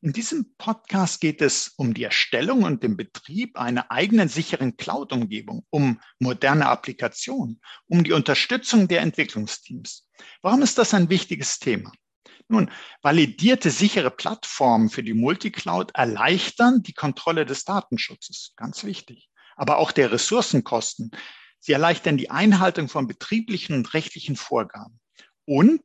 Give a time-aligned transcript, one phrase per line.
[0.00, 5.66] In diesem Podcast geht es um die Erstellung und den Betrieb einer eigenen sicheren Cloud-Umgebung,
[5.70, 10.08] um moderne Applikationen, um die Unterstützung der Entwicklungsteams.
[10.40, 11.90] Warum ist das ein wichtiges Thema?
[12.46, 12.70] Nun,
[13.02, 19.90] validierte sichere Plattformen für die Multicloud erleichtern die Kontrolle des Datenschutzes, ganz wichtig, aber auch
[19.90, 21.10] der Ressourcenkosten.
[21.58, 25.00] Sie erleichtern die Einhaltung von betrieblichen und rechtlichen Vorgaben.
[25.44, 25.80] Und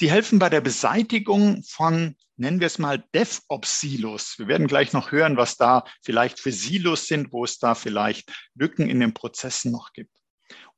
[0.00, 4.38] Sie helfen bei der Beseitigung von, nennen wir es mal, DevOps-Silos.
[4.38, 8.32] Wir werden gleich noch hören, was da vielleicht für Silos sind, wo es da vielleicht
[8.54, 10.16] Lücken in den Prozessen noch gibt.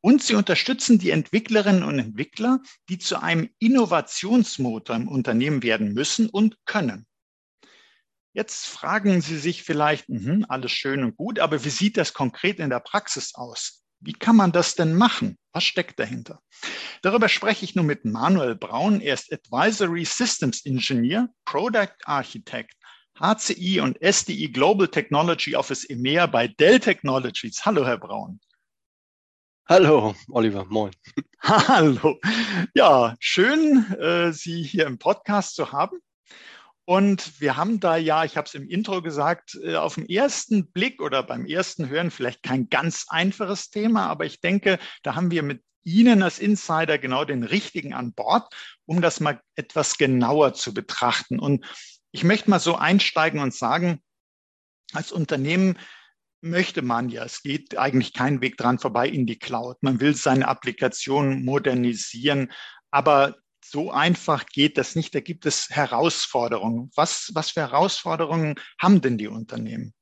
[0.00, 6.28] Und sie unterstützen die Entwicklerinnen und Entwickler, die zu einem Innovationsmotor im Unternehmen werden müssen
[6.28, 7.06] und können.
[8.32, 12.58] Jetzt fragen Sie sich vielleicht, mh, alles schön und gut, aber wie sieht das konkret
[12.58, 13.81] in der Praxis aus?
[14.04, 15.38] Wie kann man das denn machen?
[15.52, 16.40] Was steckt dahinter?
[17.02, 19.00] Darüber spreche ich nun mit Manuel Braun.
[19.00, 22.74] Er ist Advisory Systems Engineer, Product Architect,
[23.20, 27.64] HCI und SDI Global Technology Office EMEA bei Dell Technologies.
[27.64, 28.40] Hallo, Herr Braun.
[29.68, 30.90] Hallo, Oliver, moin.
[31.40, 32.18] Hallo.
[32.74, 35.98] Ja, schön, äh, Sie hier im Podcast zu haben.
[36.84, 40.70] Und wir haben da ja, ich habe es im Intro gesagt, äh, auf den ersten
[40.72, 45.30] Blick oder beim ersten Hören vielleicht kein ganz einfaches Thema, aber ich denke, da haben
[45.30, 48.52] wir mit Ihnen als Insider genau den richtigen an Bord,
[48.84, 51.38] um das mal etwas genauer zu betrachten.
[51.38, 51.64] Und
[52.12, 54.00] ich möchte mal so einsteigen und sagen,
[54.92, 55.78] als Unternehmen
[56.40, 59.82] möchte man ja, es geht eigentlich kein Weg dran vorbei in die Cloud.
[59.82, 62.52] Man will seine Applikation modernisieren,
[62.90, 65.14] aber so einfach geht das nicht.
[65.14, 66.90] Da gibt es Herausforderungen.
[66.94, 69.94] Was, was für Herausforderungen haben denn die Unternehmen?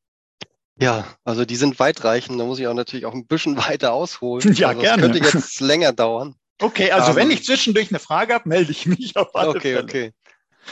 [0.77, 2.41] Ja, also die sind weitreichend.
[2.41, 4.55] Da muss ich auch natürlich auch ein bisschen weiter ausholen.
[4.55, 5.09] Ja, also gerne.
[5.09, 6.37] Das könnte jetzt länger dauern.
[6.61, 9.51] Okay, also um, wenn ähm, ich zwischendurch eine Frage habe, melde ich mich auf alle
[9.51, 9.83] Okay, Fälle.
[9.83, 10.13] okay.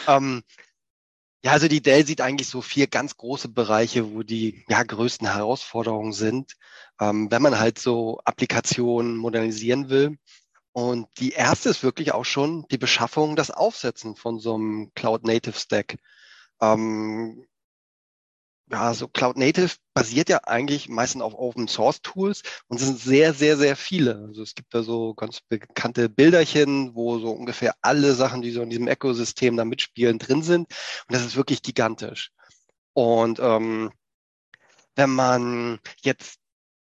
[0.06, 0.42] Um,
[1.44, 5.32] ja, also die Dell sieht eigentlich so vier ganz große Bereiche, wo die ja, größten
[5.32, 6.54] Herausforderungen sind,
[7.00, 10.18] ähm, wenn man halt so Applikationen modernisieren will.
[10.78, 15.24] Und die erste ist wirklich auch schon die Beschaffung, das Aufsetzen von so einem Cloud
[15.24, 15.96] Native Stack.
[16.60, 17.48] Ähm,
[18.70, 23.00] ja, so Cloud Native basiert ja eigentlich meistens auf Open Source Tools und es sind
[23.00, 24.24] sehr, sehr, sehr viele.
[24.28, 28.62] Also es gibt da so ganz bekannte Bilderchen, wo so ungefähr alle Sachen, die so
[28.62, 30.68] in diesem Ökosystem da mitspielen, drin sind.
[31.08, 32.30] Und das ist wirklich gigantisch.
[32.92, 33.90] Und ähm,
[34.94, 36.38] wenn man jetzt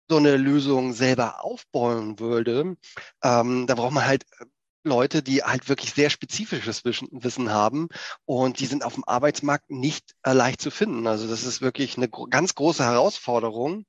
[0.09, 2.75] so eine Lösung selber aufbauen würde,
[3.23, 4.45] ähm, da braucht man halt äh,
[4.83, 7.89] Leute, die halt wirklich sehr spezifisches Wissen haben
[8.25, 11.05] und die sind auf dem Arbeitsmarkt nicht äh, leicht zu finden.
[11.07, 13.85] Also das ist wirklich eine gro ganz große Herausforderung,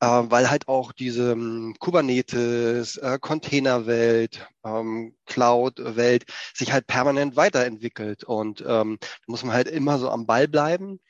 [0.00, 8.24] äh, weil halt auch diese ähm, Kubernetes, äh, Containerwelt, ähm, Cloud-Welt sich halt permanent weiterentwickelt
[8.24, 11.00] und ähm, da muss man halt immer so am Ball bleiben.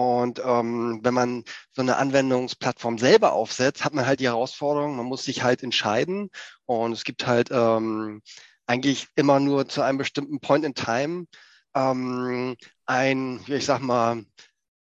[0.00, 5.06] Und ähm, wenn man so eine Anwendungsplattform selber aufsetzt, hat man halt die Herausforderung, man
[5.06, 6.30] muss sich halt entscheiden.
[6.66, 8.22] Und es gibt halt ähm,
[8.66, 11.26] eigentlich immer nur zu einem bestimmten Point in Time
[11.74, 12.56] ähm,
[12.86, 14.24] ein, ich sag mal,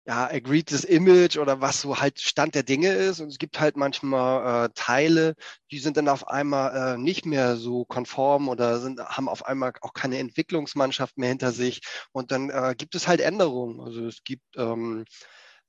[0.07, 3.19] ja, agreedes Image oder was so halt Stand der Dinge ist.
[3.19, 5.35] Und es gibt halt manchmal äh, Teile,
[5.69, 9.73] die sind dann auf einmal äh, nicht mehr so konform oder sind, haben auf einmal
[9.81, 11.81] auch keine Entwicklungsmannschaft mehr hinter sich.
[12.13, 13.81] Und dann äh, gibt es halt Änderungen.
[13.81, 15.03] Also es gibt ähm,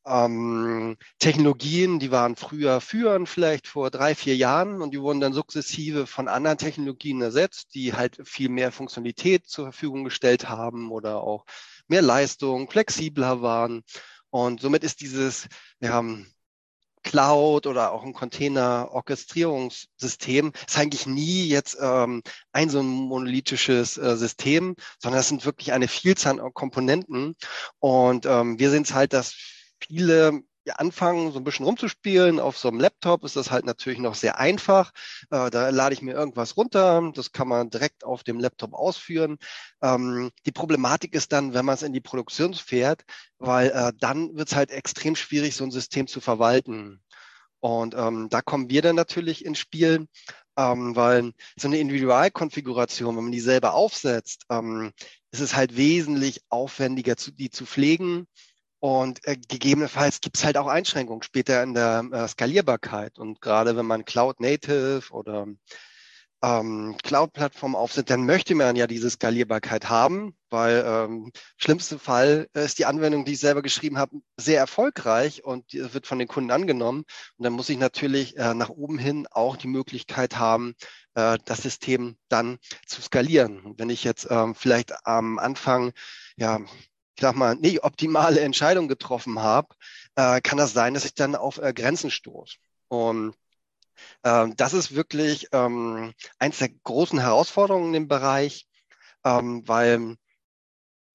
[0.07, 5.33] ähm, Technologien, die waren früher führend, vielleicht vor drei, vier Jahren und die wurden dann
[5.33, 11.23] sukzessive von anderen Technologien ersetzt, die halt viel mehr Funktionalität zur Verfügung gestellt haben oder
[11.23, 11.45] auch
[11.89, 13.83] mehr Leistung, flexibler waren.
[14.47, 15.49] Und somit ist dieses
[15.81, 16.03] ja,
[17.03, 22.23] Cloud oder auch ein Container-Orchestrierungssystem ist eigentlich nie jetzt ähm,
[22.53, 27.37] ein so ein monolithisches äh, System, sondern es sind wirklich eine Vielzahl an Komponenten.
[27.79, 29.35] Und ähm, wir sehen es halt, dass
[29.81, 30.43] viele
[30.73, 32.41] anfangen, so ein bisschen rumzuspielen.
[32.41, 34.93] Auf so einem Laptop ist das halt natürlich noch sehr einfach.
[35.31, 37.11] Äh, da lade ich mir irgendwas runter.
[37.15, 39.39] Das kann man direkt auf dem Laptop ausführen.
[39.83, 43.03] Ähm, die Problematik ist dann, wenn man es in die Produktion fährt,
[43.39, 47.03] weil äh, dann wird es halt extrem schwierig, so ein System zu verwalten.
[47.61, 50.07] Und ähm, da kommen wir dann natürlich ins Spiel,
[50.57, 54.93] ähm, weil so eine Individualkonfiguration, wenn man die selber aufsetzt, ähm,
[55.31, 58.27] ist es halt wesentlich aufwendiger, zu, die zu pflegen
[58.81, 63.19] Und äh, gegebenenfalls gibt es halt auch Einschränkungen später in der äh, Skalierbarkeit.
[63.19, 65.47] Und gerade wenn man Cloud Native oder
[66.43, 72.79] ähm, Cloud-Plattform aufsetzt, dann möchte man ja diese Skalierbarkeit haben, weil ähm, schlimmste Fall ist
[72.79, 76.53] die Anwendung, die ich selber geschrieben habe, sehr erfolgreich und die wird von den Kunden
[76.53, 77.05] angenommen.
[77.37, 80.75] Und dann muss ich natürlich äh, nach oben hin auch die Möglichkeit haben,
[81.15, 83.75] äh, das System dann zu skalieren.
[83.77, 85.93] Wenn ich jetzt ähm, vielleicht am Anfang,
[86.37, 86.61] ja,
[87.19, 89.75] ich sag mal, nicht optimale Entscheidungen getroffen habe,
[90.15, 92.59] äh, kann das sein, dass ich dann auf äh, Grenzen stoße.
[92.87, 93.35] Und
[94.23, 98.69] ähm, das ist wirklich ähm, eins der großen Herausforderungen in dem Bereich,
[99.25, 100.15] ähm, weil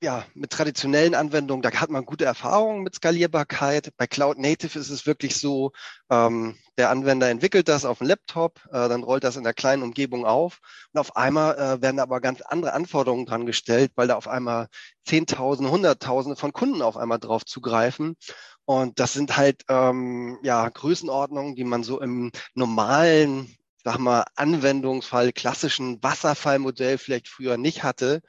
[0.03, 3.93] ja, mit traditionellen Anwendungen, da hat man gute Erfahrungen mit Skalierbarkeit.
[3.95, 5.71] Bei Cloud Native ist es wirklich so,
[6.09, 9.81] ähm, der Anwender entwickelt das auf dem Laptop, äh, dann rollt das in der kleinen
[9.81, 10.59] Umgebung auf
[10.91, 14.67] und auf einmal äh, werden aber ganz andere Anforderungen dran gestellt, weil da auf einmal
[15.05, 18.17] Zehntausende, Hunderttausende von Kunden auf einmal drauf zugreifen.
[18.65, 23.55] Und das sind halt ähm, ja Größenordnungen, die man so im normalen,
[23.85, 28.21] sag mal, Anwendungsfall, klassischen Wasserfallmodell vielleicht früher nicht hatte.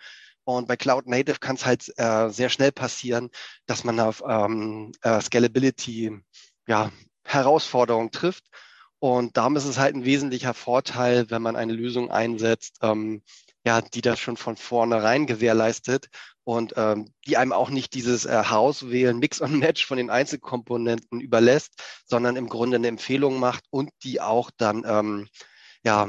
[0.44, 3.30] Und bei Cloud Native kann es halt äh, sehr schnell passieren,
[3.66, 6.20] dass man auf ähm, äh, Scalability
[6.66, 6.90] ja,
[7.24, 8.44] Herausforderungen trifft.
[8.98, 13.22] Und darum ist es halt ein wesentlicher Vorteil, wenn man eine Lösung einsetzt, ähm,
[13.66, 16.08] ja, die das schon von vornherein gewährleistet
[16.44, 20.10] und ähm, die einem auch nicht dieses äh, Haus wählen, Mix und Match von den
[20.10, 25.28] Einzelkomponenten überlässt, sondern im Grunde eine Empfehlung macht und die auch dann ähm,
[25.82, 26.08] ja,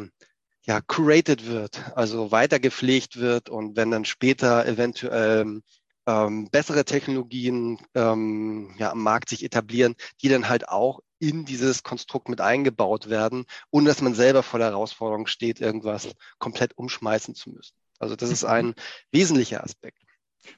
[0.65, 5.61] ja curated wird, also weiter gepflegt wird und wenn dann später eventuell
[6.07, 11.83] ähm, bessere Technologien ähm, ja, am Markt sich etablieren, die dann halt auch in dieses
[11.83, 17.35] Konstrukt mit eingebaut werden, ohne dass man selber vor der Herausforderung steht, irgendwas komplett umschmeißen
[17.35, 17.73] zu müssen.
[17.99, 18.49] Also das ist mhm.
[18.49, 18.75] ein
[19.11, 20.04] wesentlicher Aspekt.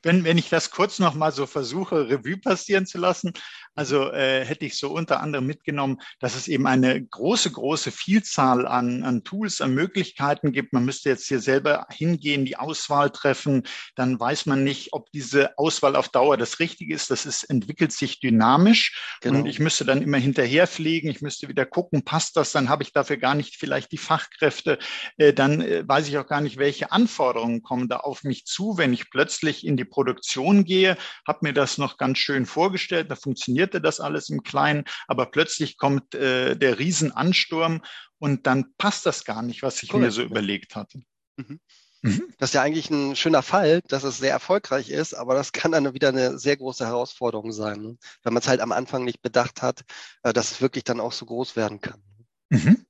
[0.03, 3.33] Wenn, wenn ich das kurz noch mal so versuche, Revue passieren zu lassen,
[3.77, 8.65] also äh, hätte ich so unter anderem mitgenommen, dass es eben eine große, große Vielzahl
[8.65, 10.73] an, an Tools, an Möglichkeiten gibt.
[10.73, 13.67] Man müsste jetzt hier selber hingehen, die Auswahl treffen.
[13.95, 17.11] Dann weiß man nicht, ob diese Auswahl auf Dauer das Richtige ist.
[17.11, 19.17] Das ist, entwickelt sich dynamisch.
[19.21, 19.39] Genau.
[19.39, 21.11] Und ich müsste dann immer hinterherfliegen.
[21.11, 22.51] Ich müsste wieder gucken, passt das?
[22.51, 24.79] Dann habe ich dafür gar nicht vielleicht die Fachkräfte.
[25.17, 28.79] Äh, dann äh, weiß ich auch gar nicht, welche Anforderungen kommen da auf mich zu,
[28.79, 33.15] wenn ich plötzlich in die Produktion gehe, habe mir das noch ganz schön vorgestellt, da
[33.15, 37.81] funktionierte das alles im Kleinen, aber plötzlich kommt äh, der Riesenansturm
[38.19, 40.01] und dann passt das gar nicht, was ich cool.
[40.01, 41.01] mir so überlegt hatte.
[41.37, 41.59] Mhm.
[42.01, 42.33] mhm.
[42.37, 45.71] Das ist ja eigentlich ein schöner Fall, dass es sehr erfolgreich ist, aber das kann
[45.71, 47.97] dann wieder eine sehr große Herausforderung sein, ne?
[48.23, 49.83] wenn man es halt am Anfang nicht bedacht hat,
[50.23, 52.01] äh, dass es wirklich dann auch so groß werden kann.
[52.49, 52.85] Mhm.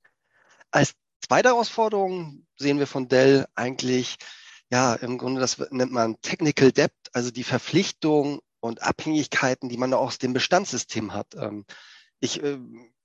[0.70, 0.94] Als
[1.26, 4.16] zweite Herausforderung sehen wir von Dell eigentlich
[4.70, 9.94] ja, im Grunde, das nennt man Technical Debt, also die Verpflichtung und Abhängigkeiten, die man
[9.94, 11.34] aus dem Bestandssystem hat.
[11.36, 11.64] Ähm,
[12.20, 12.58] ich, äh,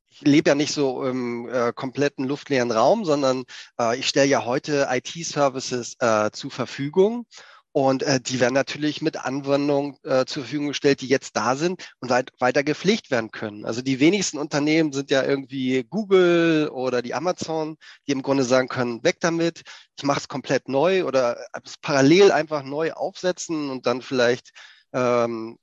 [0.09, 3.45] ich lebe ja nicht so im äh, kompletten luftleeren Raum, sondern
[3.79, 7.25] äh, ich stelle ja heute IT-Services äh, zur Verfügung
[7.73, 11.83] und äh, die werden natürlich mit Anwendungen äh, zur Verfügung gestellt, die jetzt da sind
[11.99, 13.65] und weit, weiter gepflegt werden können.
[13.65, 17.77] Also die wenigsten Unternehmen sind ja irgendwie Google oder die Amazon,
[18.07, 19.63] die im Grunde sagen können, weg damit,
[19.97, 24.51] ich mache es komplett neu oder es parallel einfach neu aufsetzen und dann vielleicht
[24.93, 25.57] ähm,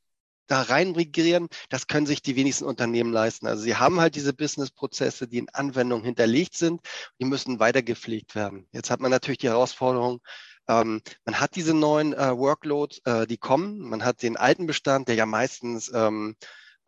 [0.49, 1.47] da rein migrieren.
[1.69, 3.47] Das können sich die wenigsten Unternehmen leisten.
[3.47, 6.81] Also sie haben halt diese Business-Prozesse, die in Anwendungen hinterlegt sind,
[7.21, 8.67] die müssen weiter gepflegt werden.
[8.73, 10.21] Jetzt hat man natürlich die Herausforderung,
[10.69, 13.79] ähm, man hat diese neuen äh, Workloads, äh, die kommen.
[13.81, 16.37] Man hat den alten Bestand, der ja meistens ähm,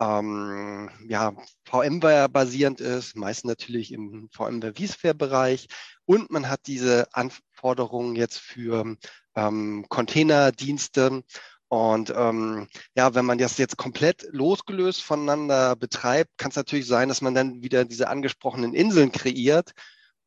[0.01, 1.33] ähm, ja,
[1.65, 5.69] VMware-basierend ist, meistens natürlich im VMware vSphere-Bereich.
[6.05, 8.97] Und man hat diese Anforderungen jetzt für
[9.37, 11.23] ähm, Containerdienste.
[11.69, 17.09] Und ähm, ja, wenn man das jetzt komplett losgelöst voneinander betreibt, kann es natürlich sein,
[17.09, 19.73] dass man dann wieder diese angesprochenen Inseln kreiert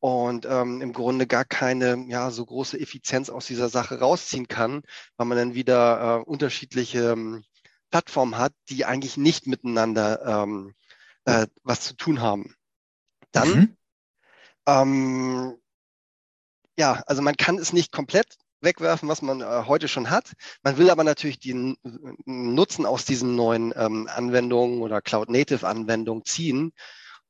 [0.00, 4.82] und ähm, im Grunde gar keine ja, so große Effizienz aus dieser Sache rausziehen kann,
[5.16, 7.44] weil man dann wieder äh, unterschiedliche ähm,
[7.90, 10.74] Plattformen hat, die eigentlich nicht miteinander ähm,
[11.24, 12.54] äh, was zu tun haben.
[13.32, 13.76] Dann, mhm.
[14.66, 15.56] ähm,
[16.78, 20.32] ja, also man kann es nicht komplett wegwerfen, was man äh, heute schon hat.
[20.62, 21.76] Man will aber natürlich den
[22.24, 26.72] Nutzen aus diesen neuen ähm, Anwendungen oder Cloud-Native-Anwendungen ziehen.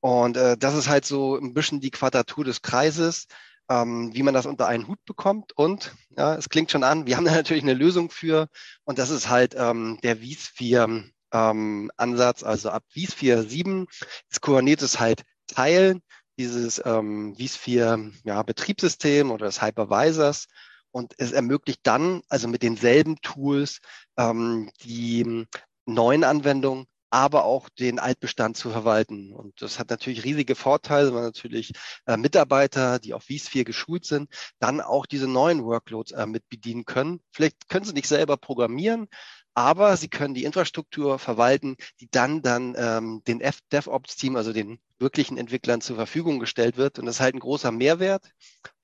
[0.01, 3.27] Und äh, das ist halt so ein bisschen die Quadratur des Kreises,
[3.69, 5.53] ähm, wie man das unter einen Hut bekommt.
[5.57, 8.49] Und ja, es klingt schon an, wir haben da natürlich eine Lösung für.
[8.85, 12.43] Und das ist halt ähm, der vSphere ähm, Ansatz.
[12.43, 13.87] Also ab vSphere 7
[14.31, 16.01] ist Kubernetes halt Teil
[16.39, 20.47] dieses ähm, vSphere ja, Betriebssystem oder des Hypervisors.
[20.91, 23.81] Und es ermöglicht dann, also mit denselben Tools,
[24.17, 25.47] ähm, die
[25.85, 29.33] neuen Anwendungen, aber auch den Altbestand zu verwalten.
[29.33, 31.73] Und das hat natürlich riesige Vorteile, weil natürlich
[32.07, 36.85] äh, Mitarbeiter, die auf vSphere geschult sind, dann auch diese neuen Workloads äh, mit bedienen
[36.85, 37.21] können.
[37.33, 39.09] Vielleicht können sie nicht selber programmieren,
[39.57, 45.39] aber sie können die Infrastruktur verwalten, die dann dann ähm, den DevOps-Team, also den wirklichen
[45.39, 46.99] Entwicklern zur Verfügung gestellt wird.
[46.99, 48.31] Und das ist halt ein großer Mehrwert,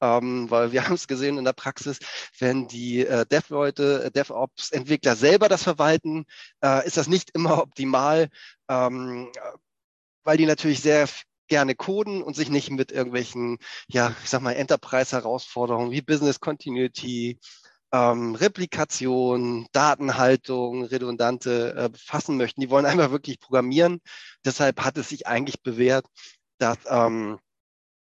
[0.01, 1.99] ähm, weil wir haben es gesehen in der Praxis,
[2.39, 6.25] wenn die äh, Dev-Leute, äh, DevOps-Entwickler selber das verwalten,
[6.65, 8.31] äh, ist das nicht immer optimal,
[8.71, 9.31] ähm,
[10.25, 11.07] weil die natürlich sehr
[11.49, 17.39] gerne coden und sich nicht mit irgendwelchen, ja, ich sag mal, Enterprise-Herausforderungen wie Business Continuity,
[17.93, 22.61] ähm, Replikation, Datenhaltung, redundante äh, befassen möchten.
[22.61, 24.01] Die wollen einfach wirklich programmieren.
[24.45, 26.07] Deshalb hat es sich eigentlich bewährt,
[26.59, 27.39] dass ähm,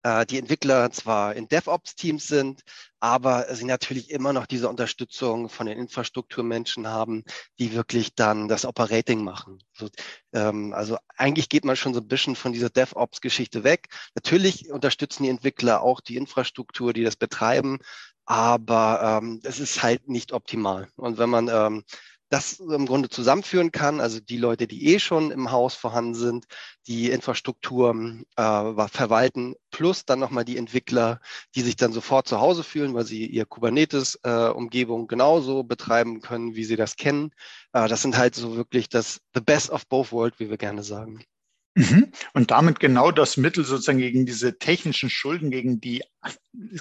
[0.03, 2.61] äh, die Entwickler zwar in DevOps-Teams sind,
[2.99, 7.23] aber sie natürlich immer noch diese Unterstützung von den Infrastrukturmenschen haben,
[7.59, 9.59] die wirklich dann das Operating machen.
[9.73, 9.89] So,
[10.33, 13.89] ähm, also eigentlich geht man schon so ein bisschen von dieser DevOps-Geschichte weg.
[14.15, 17.79] Natürlich unterstützen die Entwickler auch die Infrastruktur, die das betreiben,
[18.25, 20.89] aber ähm, es ist halt nicht optimal.
[20.95, 21.83] Und wenn man ähm,
[22.31, 26.45] das im Grunde zusammenführen kann, also die Leute, die eh schon im Haus vorhanden sind,
[26.87, 27.93] die Infrastruktur
[28.37, 31.19] äh, verwalten, plus dann nochmal die Entwickler,
[31.55, 36.55] die sich dann sofort zu Hause fühlen, weil sie ihr Kubernetes-Umgebung äh, genauso betreiben können,
[36.55, 37.31] wie sie das kennen.
[37.73, 40.83] Äh, das sind halt so wirklich das The Best of Both World, wie wir gerne
[40.83, 41.25] sagen.
[41.73, 42.11] Mhm.
[42.33, 46.03] Und damit genau das Mittel sozusagen gegen diese technischen Schulden, gegen die,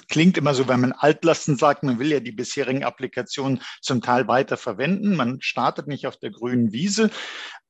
[0.09, 4.27] klingt immer so, wenn man Altlasten sagt, man will ja die bisherigen Applikationen zum Teil
[4.27, 5.15] weiter verwenden.
[5.15, 7.09] Man startet nicht auf der grünen Wiese,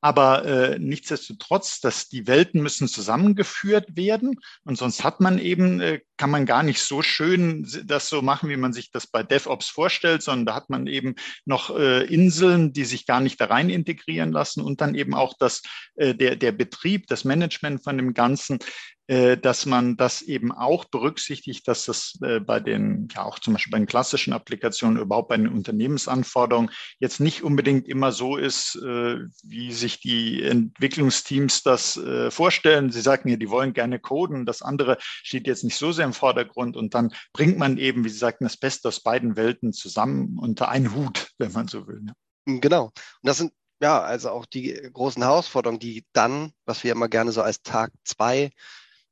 [0.02, 6.02] aber äh, nichtsdestotrotz, dass die Welten müssen zusammengeführt werden und sonst hat man eben, äh,
[6.22, 9.70] kann man gar nicht so schön das so machen, wie man sich das bei DevOps
[9.70, 13.72] vorstellt, sondern da hat man eben noch äh, Inseln, die sich gar nicht da rein
[13.72, 15.64] integrieren lassen und dann eben auch das,
[15.96, 18.60] äh, der, der Betrieb, das Management von dem Ganzen
[19.08, 23.72] dass man das eben auch berücksichtigt, dass das äh, bei den, ja auch zum Beispiel
[23.72, 29.18] bei den klassischen Applikationen, überhaupt bei den Unternehmensanforderungen jetzt nicht unbedingt immer so ist, äh,
[29.44, 32.92] wie sich die Entwicklungsteams das vorstellen.
[32.92, 36.14] Sie sagten ja, die wollen gerne coden, das andere steht jetzt nicht so sehr im
[36.14, 40.38] Vordergrund und dann bringt man eben, wie Sie sagten, das Beste aus beiden Welten zusammen
[40.40, 42.02] unter einen Hut, wenn man so will.
[42.46, 42.86] Genau.
[42.86, 42.94] Und
[43.24, 47.42] das sind ja, also auch die großen Herausforderungen, die dann, was wir immer gerne so
[47.42, 48.52] als Tag zwei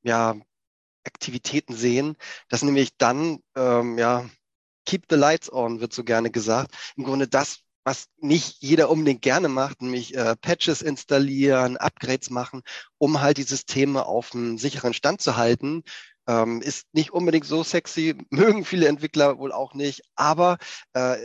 [0.04, 0.36] ja,
[1.06, 2.16] Aktivitäten sehen,
[2.50, 4.30] dass nämlich dann, ähm, ja,
[4.86, 6.76] keep the lights on, wird so gerne gesagt.
[6.98, 12.62] Im Grunde das, was nicht jeder unbedingt gerne macht, nämlich äh, Patches installieren, Upgrades machen,
[12.98, 15.84] um halt die Systeme auf einem sicheren Stand zu halten,
[16.28, 20.58] ähm, ist nicht unbedingt so sexy, mögen viele Entwickler wohl auch nicht, aber
[20.94, 21.18] äh,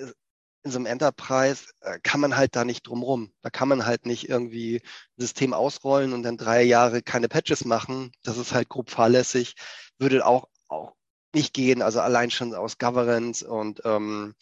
[0.64, 3.33] in so einem Enterprise äh, kann man halt da nicht drumrum.
[3.42, 7.64] Da kann man halt nicht irgendwie ein System ausrollen und dann drei Jahre keine Patches
[7.64, 8.12] machen.
[8.23, 9.54] Das ist halt grob fahrlässig.
[9.99, 10.94] Würde auch, auch
[11.35, 11.83] nicht gehen.
[11.83, 14.35] Also allein schon aus Governance und ähm,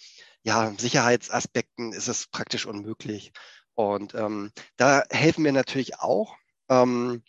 [0.45, 3.33] ja, Sicherheitsaspekten ist es praktisch unmöglich.
[3.75, 6.37] Und ähm, da helfen wir natürlich auch.
[6.69, 7.23] Ähm,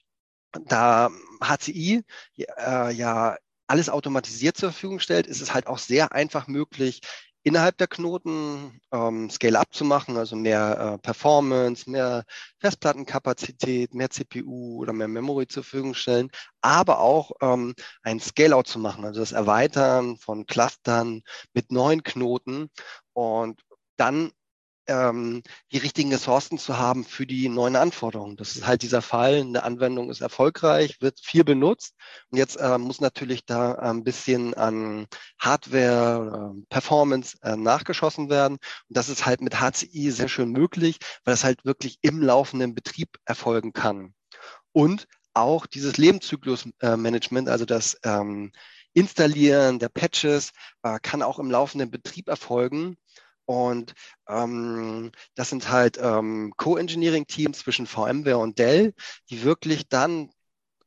[0.66, 1.10] da
[1.42, 2.04] HCI
[2.38, 7.02] äh, ja alles automatisiert zur Verfügung stellt, ist es halt auch sehr einfach möglich,
[7.44, 12.24] innerhalb der Knoten ähm, Scale-up zu machen, also mehr äh, Performance, mehr
[12.60, 16.30] Festplattenkapazität, mehr CPU oder mehr Memory zur Verfügung stellen,
[16.62, 21.22] aber auch ähm, ein Scale-out zu machen, also das Erweitern von Clustern
[21.54, 22.70] mit neuen Knoten
[23.14, 23.62] und
[23.98, 24.32] dann
[24.88, 28.36] ähm, die richtigen Ressourcen zu haben für die neuen Anforderungen.
[28.36, 29.42] Das ist halt dieser Fall.
[29.42, 31.96] Eine Anwendung ist erfolgreich, wird viel benutzt
[32.30, 35.08] und jetzt äh, muss natürlich da ein bisschen an
[35.40, 38.54] Hardware, äh, Performance äh, nachgeschossen werden.
[38.54, 42.76] Und das ist halt mit HCI sehr schön möglich, weil es halt wirklich im laufenden
[42.76, 44.14] Betrieb erfolgen kann.
[44.72, 48.52] Und auch dieses Lebenszyklusmanagement, also das ähm,
[48.96, 50.52] Installieren der Patches,
[50.84, 52.98] äh, kann auch im laufenden Betrieb erfolgen.
[53.46, 53.94] Und
[54.28, 58.94] ähm, das sind halt ähm, Co-Engineering-Teams zwischen VMware und Dell,
[59.30, 60.32] die wirklich dann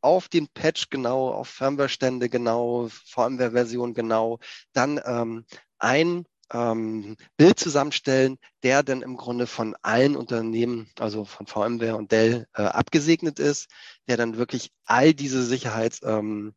[0.01, 4.39] auf den Patch genau, auf Firmware-Stände genau, VMware-Version genau,
[4.73, 5.45] dann ähm,
[5.79, 12.13] ein ähm, Bild zusammenstellen, der dann im Grunde von allen Unternehmen, also von VMware und
[12.13, 13.69] Dell, äh, abgesegnet ist,
[14.09, 16.53] der dann wirklich all diese Sicherheitsaspekte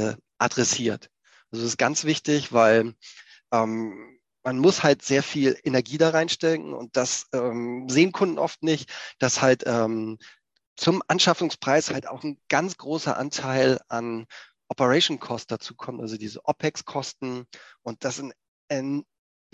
[0.00, 1.10] ähm, adressiert.
[1.50, 2.94] Also das ist ganz wichtig, weil
[3.52, 4.13] ähm,
[4.44, 8.90] man muss halt sehr viel Energie da reinstecken und das ähm, sehen Kunden oft nicht,
[9.18, 10.18] dass halt ähm,
[10.76, 14.26] zum Anschaffungspreis halt auch ein ganz großer Anteil an
[14.68, 17.46] Operation Cost dazu kommt, also diese OPEX-Kosten
[17.82, 18.34] und das sind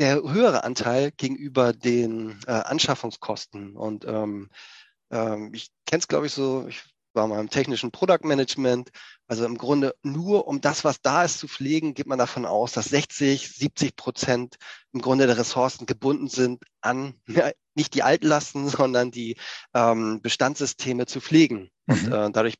[0.01, 3.77] der höhere Anteil gegenüber den äh, Anschaffungskosten.
[3.77, 4.49] Und ähm,
[5.11, 6.83] ähm, ich kenne es, glaube ich, so, ich
[7.27, 8.91] mal im technischen Product Management.
[9.27, 12.73] Also im Grunde nur um das, was da ist, zu pflegen, geht man davon aus,
[12.73, 14.57] dass 60, 70 Prozent
[14.93, 19.37] im Grunde der Ressourcen gebunden sind an ja, nicht die Altlasten, sondern die
[19.75, 21.71] ähm, Bestandssysteme zu pflegen.
[21.87, 21.95] Mhm.
[21.95, 22.57] Und äh, dadurch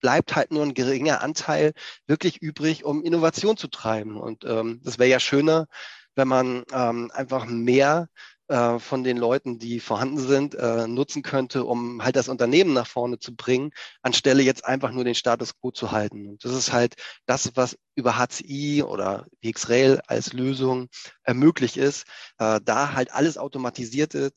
[0.00, 1.72] bleibt halt nur ein geringer Anteil
[2.06, 4.16] wirklich übrig, um Innovation zu treiben.
[4.16, 5.66] Und ähm, das wäre ja schöner,
[6.14, 8.08] wenn man ähm, einfach mehr
[8.48, 12.86] äh, von den Leuten, die vorhanden sind, äh, nutzen könnte, um halt das Unternehmen nach
[12.86, 16.26] vorne zu bringen, anstelle jetzt einfach nur den Status quo zu halten.
[16.26, 16.94] Und das ist halt
[17.26, 20.88] das, was über HCI oder VxRail als Lösung
[21.30, 22.06] möglich ist,
[22.38, 24.32] äh, da halt alles automatisiert ist.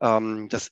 [0.00, 0.70] Ähm, das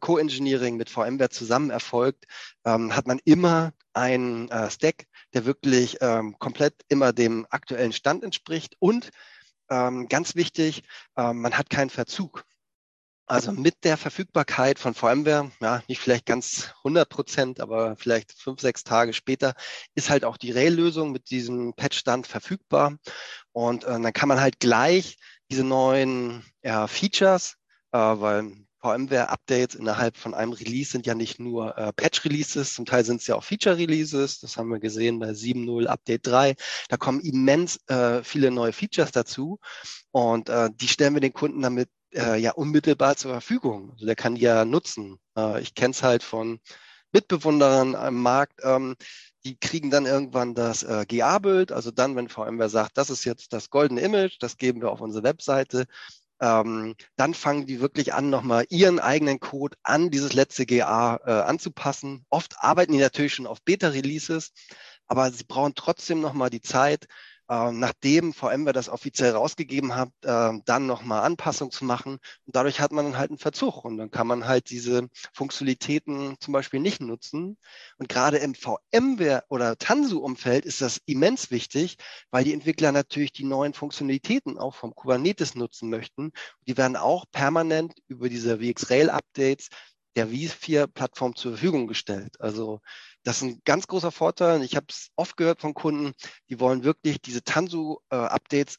[0.00, 2.26] Co-Engineering mit VMware zusammen erfolgt,
[2.64, 8.76] ähm, hat man immer einen Stack, der wirklich ähm, komplett immer dem aktuellen Stand entspricht
[8.78, 9.10] und
[9.70, 10.82] ähm, ganz wichtig,
[11.16, 12.44] ähm, man hat keinen Verzug.
[13.26, 18.60] Also mit der Verfügbarkeit von VMware, ja, nicht vielleicht ganz 100 Prozent, aber vielleicht fünf,
[18.60, 19.54] sechs Tage später,
[19.94, 22.98] ist halt auch die Rail-Lösung mit diesem Patch-Stand verfügbar.
[23.52, 25.16] Und äh, dann kann man halt gleich
[25.50, 27.56] diese neuen ja, Features,
[27.92, 28.52] äh, weil
[28.84, 33.26] VMware-Updates innerhalb von einem Release sind ja nicht nur äh, Patch-Releases, zum Teil sind es
[33.26, 34.40] ja auch Feature-Releases.
[34.40, 36.54] Das haben wir gesehen bei 7.0 Update 3.
[36.88, 39.58] Da kommen immens äh, viele neue Features dazu
[40.10, 43.92] und äh, die stellen wir den Kunden damit äh, ja unmittelbar zur Verfügung.
[43.92, 45.18] Also der kann die ja nutzen.
[45.36, 46.60] Äh, ich kenne es halt von
[47.12, 48.60] Mitbewunderern am Markt.
[48.62, 48.96] Ähm,
[49.44, 53.52] die kriegen dann irgendwann das äh, GA-Bild, also dann, wenn VMware sagt, das ist jetzt
[53.52, 55.86] das goldene Image, das geben wir auf unsere Webseite,
[56.40, 61.30] ähm, dann fangen die wirklich an, nochmal ihren eigenen Code an dieses letzte GA äh,
[61.30, 62.24] anzupassen.
[62.30, 64.52] Oft arbeiten die natürlich schon auf Beta-Releases,
[65.06, 67.06] aber sie brauchen trotzdem nochmal die Zeit,
[67.48, 72.14] äh, nachdem VMware das offiziell rausgegeben hat, äh, dann nochmal Anpassung zu machen.
[72.46, 76.36] Und dadurch hat man dann halt einen Verzug und dann kann man halt diese Funktionalitäten
[76.40, 77.58] zum Beispiel nicht nutzen.
[77.98, 81.96] Und gerade im VMware oder Tansu-Umfeld ist das immens wichtig,
[82.30, 86.32] weil die Entwickler natürlich die neuen Funktionalitäten auch vom Kubernetes nutzen möchten.
[86.66, 89.68] Die werden auch permanent über diese VxRail-Updates
[90.16, 92.40] der V4-Plattform zur Verfügung gestellt.
[92.40, 92.80] Also
[93.22, 94.62] das ist ein ganz großer Vorteil.
[94.62, 96.12] Ich habe es oft gehört von Kunden,
[96.48, 98.78] die wollen wirklich diese Tansu-Updates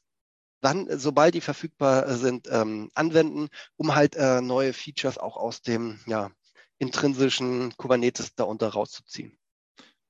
[0.62, 6.00] dann, sobald die verfügbar sind, ähm, anwenden, um halt äh, neue Features auch aus dem
[6.08, 6.32] ja,
[6.80, 9.38] intrinsischen Kubernetes darunter rauszuziehen.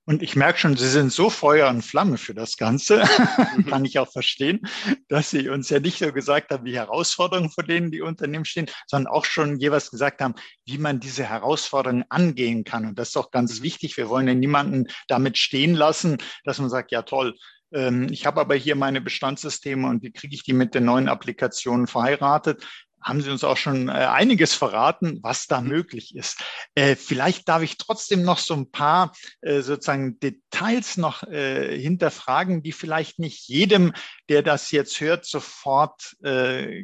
[0.08, 3.02] Und ich merke schon, Sie sind so Feuer und Flamme für das Ganze.
[3.70, 4.62] Kann ich auch verstehen,
[5.08, 8.68] dass Sie uns ja nicht nur gesagt haben, wie Herausforderungen, vor denen die Unternehmen stehen,
[8.86, 12.86] sondern auch schon jeweils gesagt haben, wie man diese Herausforderungen angehen kann.
[12.86, 13.64] Und das ist doch ganz mhm.
[13.64, 13.98] wichtig.
[13.98, 17.36] Wir wollen ja niemanden damit stehen lassen, dass man sagt, ja toll,
[17.74, 21.10] ähm, ich habe aber hier meine Bestandssysteme und wie kriege ich die mit den neuen
[21.10, 22.66] Applikationen verheiratet?
[23.06, 25.70] Haben Sie uns auch schon äh, einiges verraten, was da mhm.
[25.70, 26.44] möglich ist.
[26.74, 32.72] Äh, vielleicht darf ich trotzdem noch so ein paar äh, sozusagen Details noch hinterfragen, die
[32.72, 33.94] vielleicht nicht jedem,
[34.30, 36.16] der das jetzt hört, sofort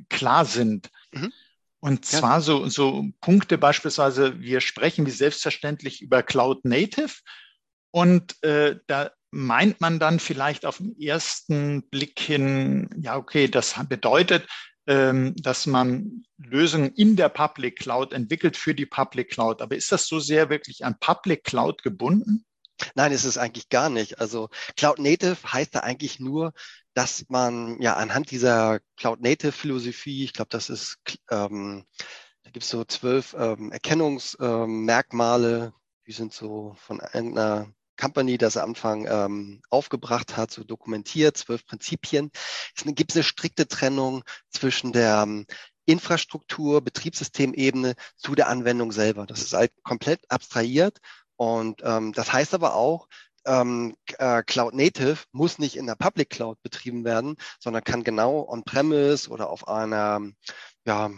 [0.09, 0.89] klar sind.
[1.11, 1.31] Mhm.
[1.79, 2.41] Und zwar ja.
[2.41, 7.13] so, so Punkte beispielsweise, wir sprechen wie selbstverständlich über Cloud Native
[7.91, 13.75] und äh, da meint man dann vielleicht auf den ersten Blick hin, ja, okay, das
[13.87, 14.47] bedeutet,
[14.85, 19.61] dass man Lösungen in der Public Cloud entwickelt für die Public Cloud.
[19.61, 22.45] Aber ist das so sehr wirklich an Public Cloud gebunden?
[22.95, 24.19] Nein, ist es eigentlich gar nicht.
[24.19, 26.53] Also Cloud Native heißt da eigentlich nur,
[26.93, 30.97] dass man ja anhand dieser Cloud Native Philosophie, ich glaube, das ist,
[31.29, 31.85] ähm,
[32.43, 35.73] da gibt es so zwölf ähm, Erkennungsmerkmale, ähm,
[36.07, 41.65] die sind so von irgendeiner Company das am Anfang ähm, aufgebracht hat, so dokumentiert, zwölf
[41.65, 42.31] Prinzipien.
[42.75, 45.45] Es gibt eine strikte Trennung zwischen der ähm,
[45.85, 49.27] Infrastruktur, Betriebssystemebene zu der Anwendung selber.
[49.27, 50.97] Das ist halt komplett abstrahiert.
[51.35, 53.07] Und ähm, das heißt aber auch,
[53.45, 58.47] ähm, äh, Cloud Native muss nicht in der Public Cloud betrieben werden, sondern kann genau
[58.47, 60.21] on-premise oder auf einer
[60.85, 61.11] ja,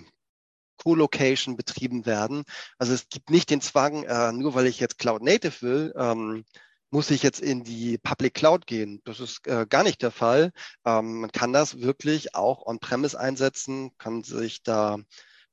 [0.77, 2.43] Co-Location betrieben werden.
[2.77, 6.45] Also es gibt nicht den Zwang, äh, nur weil ich jetzt Cloud Native will, ähm,
[6.93, 9.01] muss ich jetzt in die Public Cloud gehen.
[9.03, 10.51] Das ist äh, gar nicht der Fall.
[10.85, 14.99] Ähm, man kann das wirklich auch on-premise einsetzen, kann sich da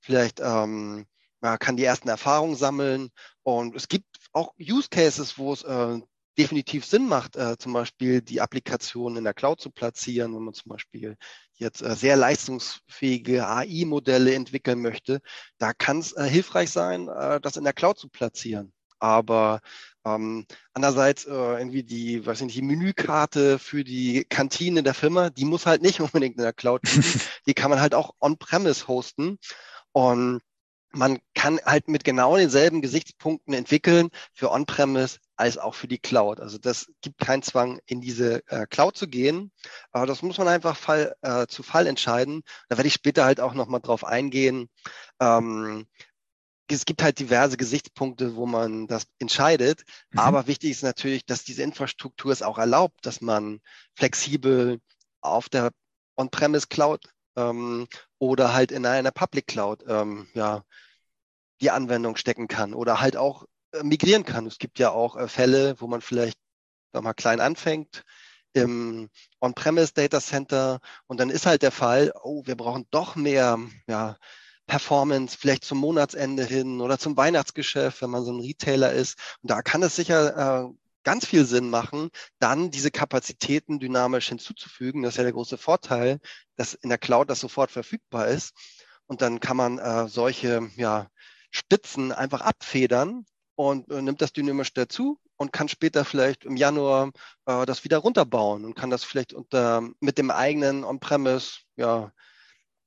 [0.00, 1.06] vielleicht, ähm,
[1.42, 3.08] ja, kann die ersten Erfahrungen sammeln.
[3.42, 5.98] Und es gibt auch Use Cases, wo es äh,
[6.36, 10.52] definitiv Sinn macht, äh, zum Beispiel die Applikation in der Cloud zu platzieren, wenn man
[10.52, 11.16] zum Beispiel
[11.54, 15.22] jetzt äh, sehr leistungsfähige AI-Modelle entwickeln möchte.
[15.56, 18.74] Da kann es äh, hilfreich sein, äh, das in der Cloud zu platzieren.
[19.00, 19.60] Aber
[20.04, 25.44] ähm, andererseits äh, irgendwie die, was sind die Menükarte für die Kantine der Firma, die
[25.44, 27.02] muss halt nicht unbedingt in der Cloud liegen.
[27.46, 29.38] die kann man halt auch on-premise hosten.
[29.92, 30.40] Und
[30.92, 36.40] man kann halt mit genau denselben Gesichtspunkten entwickeln für On-Premise als auch für die Cloud.
[36.40, 39.52] Also das gibt keinen Zwang, in diese äh, Cloud zu gehen.
[39.92, 42.42] Aber das muss man einfach Fall äh, zu Fall entscheiden.
[42.68, 44.68] Da werde ich später halt auch nochmal drauf eingehen.
[45.20, 45.86] Ähm,
[46.72, 49.84] es gibt halt diverse Gesichtspunkte, wo man das entscheidet.
[50.10, 50.18] Mhm.
[50.18, 53.60] Aber wichtig ist natürlich, dass diese Infrastruktur es auch erlaubt, dass man
[53.94, 54.80] flexibel
[55.20, 55.70] auf der
[56.16, 57.86] On-Premise Cloud ähm,
[58.18, 60.64] oder halt in einer Public Cloud ähm, ja,
[61.60, 64.46] die Anwendung stecken kann oder halt auch äh, migrieren kann.
[64.46, 66.38] Es gibt ja auch äh, Fälle, wo man vielleicht
[66.92, 68.02] mal klein anfängt
[68.52, 69.08] im
[69.40, 74.16] On-Premise Data Center und dann ist halt der Fall, oh, wir brauchen doch mehr ja,
[74.70, 79.18] Performance, vielleicht zum Monatsende hin oder zum Weihnachtsgeschäft, wenn man so ein Retailer ist.
[79.42, 85.02] Und da kann es sicher äh, ganz viel Sinn machen, dann diese Kapazitäten dynamisch hinzuzufügen.
[85.02, 86.20] Das ist ja der große Vorteil,
[86.54, 88.54] dass in der Cloud das sofort verfügbar ist.
[89.06, 91.08] Und dann kann man äh, solche ja,
[91.50, 97.10] Spitzen einfach abfedern und äh, nimmt das dynamisch dazu und kann später vielleicht im Januar
[97.46, 102.12] äh, das wieder runterbauen und kann das vielleicht unter mit dem eigenen On-Premise, ja,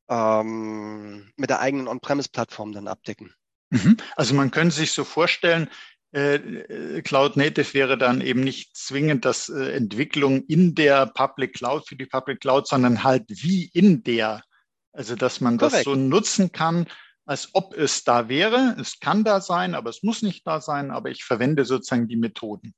[0.10, 3.34] ähm, mit der eigenen On-Premise-Plattform dann abdecken.
[3.70, 3.98] Mhm.
[4.16, 5.70] Also man könnte sich so vorstellen,
[6.12, 11.88] äh, Cloud Native wäre dann eben nicht zwingend das äh, Entwicklung in der Public Cloud
[11.88, 14.44] für die Public Cloud, sondern halt wie in der.
[14.92, 15.78] Also dass man Korrekt.
[15.78, 16.86] das so nutzen kann,
[17.26, 18.76] als ob es da wäre.
[18.80, 22.16] Es kann da sein, aber es muss nicht da sein, aber ich verwende sozusagen die
[22.18, 22.76] Methoden.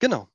[0.00, 0.31] Genau.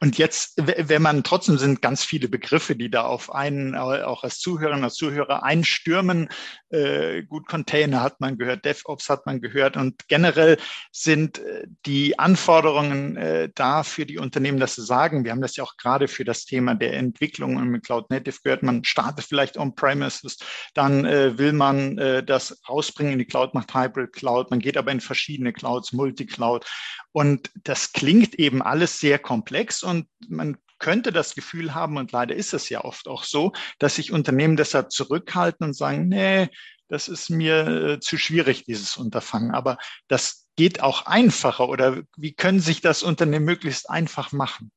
[0.00, 4.38] Und jetzt, wenn man trotzdem sind ganz viele Begriffe, die da auf einen auch als
[4.38, 6.28] Zuhörerinnen als Zuhörer einstürmen.
[6.70, 10.58] Äh, gut, Container hat man gehört, DevOps hat man gehört und generell
[10.92, 15.56] sind äh, die Anforderungen äh, da für die Unternehmen, dass sie sagen, wir haben das
[15.56, 19.56] ja auch gerade für das Thema der Entwicklung mit Cloud Native gehört, man startet vielleicht
[19.56, 20.38] on-premises,
[20.74, 24.76] dann äh, will man äh, das rausbringen in die Cloud, macht Hybrid Cloud, man geht
[24.76, 26.66] aber in verschiedene Clouds, Multicloud
[27.14, 32.34] und das klingt eben alles sehr komplex und man könnte das Gefühl haben, und leider
[32.34, 36.48] ist es ja oft auch so, dass sich Unternehmen deshalb zurückhalten und sagen, nee,
[36.88, 39.52] das ist mir äh, zu schwierig, dieses Unterfangen.
[39.52, 44.72] Aber das geht auch einfacher oder wie können sich das Unternehmen möglichst einfach machen?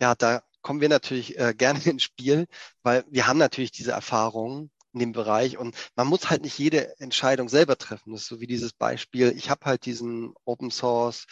[0.00, 2.46] Ja, da kommen wir natürlich äh, gerne ins Spiel,
[2.84, 5.58] weil wir haben natürlich diese Erfahrungen in dem Bereich.
[5.58, 8.12] Und man muss halt nicht jede Entscheidung selber treffen.
[8.12, 9.32] Das ist so wie dieses Beispiel.
[9.36, 11.26] Ich habe halt diesen Open Source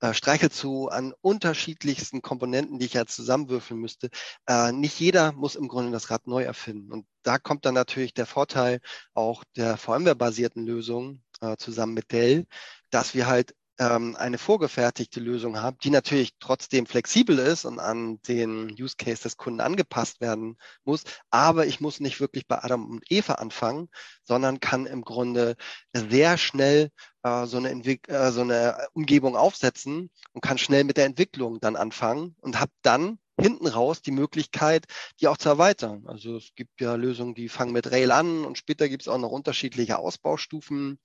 [0.00, 4.08] äh, Streichelzoo an unterschiedlichsten Komponenten, die ich ja zusammenwürfeln müsste.
[4.46, 6.92] Äh, nicht jeder muss im Grunde das Rad neu erfinden.
[6.92, 8.80] Und da kommt dann natürlich der Vorteil
[9.14, 12.46] auch der VMware-basierten Lösung äh, zusammen mit Dell,
[12.90, 18.20] dass wir halt ähm, eine vorgefertigte Lösung habe, die natürlich trotzdem flexibel ist und an
[18.28, 21.04] den Use Case des Kunden angepasst werden muss.
[21.30, 23.88] Aber ich muss nicht wirklich bei Adam und Eva anfangen,
[24.22, 25.56] sondern kann im Grunde
[25.94, 26.90] sehr schnell
[27.22, 31.76] äh, so, eine äh, so eine Umgebung aufsetzen und kann schnell mit der Entwicklung dann
[31.76, 34.84] anfangen und habe dann hinten raus die Möglichkeit,
[35.20, 36.04] die auch zu erweitern.
[36.06, 39.16] Also es gibt ja Lösungen, die fangen mit Rail an und später gibt es auch
[39.16, 40.98] noch unterschiedliche Ausbaustufen.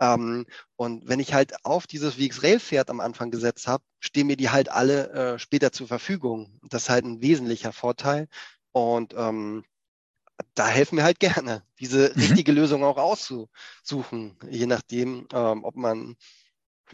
[0.00, 4.50] Ähm, und wenn ich halt auf dieses VX-Rail-Pferd am Anfang gesetzt habe, stehen mir die
[4.50, 6.58] halt alle äh, später zur Verfügung.
[6.68, 8.28] Das ist halt ein wesentlicher Vorteil.
[8.72, 9.64] Und ähm,
[10.54, 12.20] da helfen wir halt gerne, diese mhm.
[12.20, 16.16] richtige Lösung auch auszusuchen, je nachdem, ähm, ob man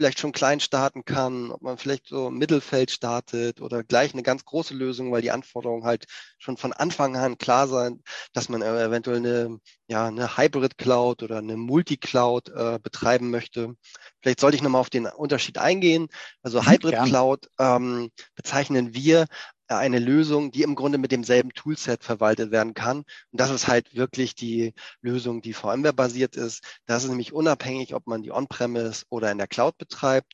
[0.01, 4.23] vielleicht schon klein starten kann, ob man vielleicht so im Mittelfeld startet oder gleich eine
[4.23, 6.05] ganz große Lösung, weil die Anforderungen halt
[6.39, 8.01] schon von Anfang an klar sind,
[8.33, 13.75] dass man eventuell eine, ja, eine Hybrid Cloud oder eine Multi-Cloud äh, betreiben möchte.
[14.21, 16.07] Vielleicht sollte ich nochmal auf den Unterschied eingehen.
[16.41, 19.27] Also mhm, Hybrid Cloud ähm, bezeichnen wir
[19.77, 22.99] eine Lösung, die im Grunde mit demselben Toolset verwaltet werden kann.
[22.99, 26.63] Und das ist halt wirklich die Lösung, die VMware-basiert ist.
[26.85, 30.33] Das ist nämlich unabhängig, ob man die On-Premise oder in der Cloud betreibt.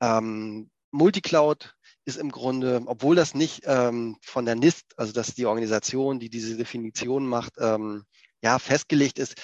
[0.00, 1.74] Ähm, Multicloud
[2.04, 6.18] ist im Grunde, obwohl das nicht ähm, von der NIST, also das ist die Organisation,
[6.18, 8.04] die diese Definition macht, ähm,
[8.42, 9.34] ja, festgelegt ist,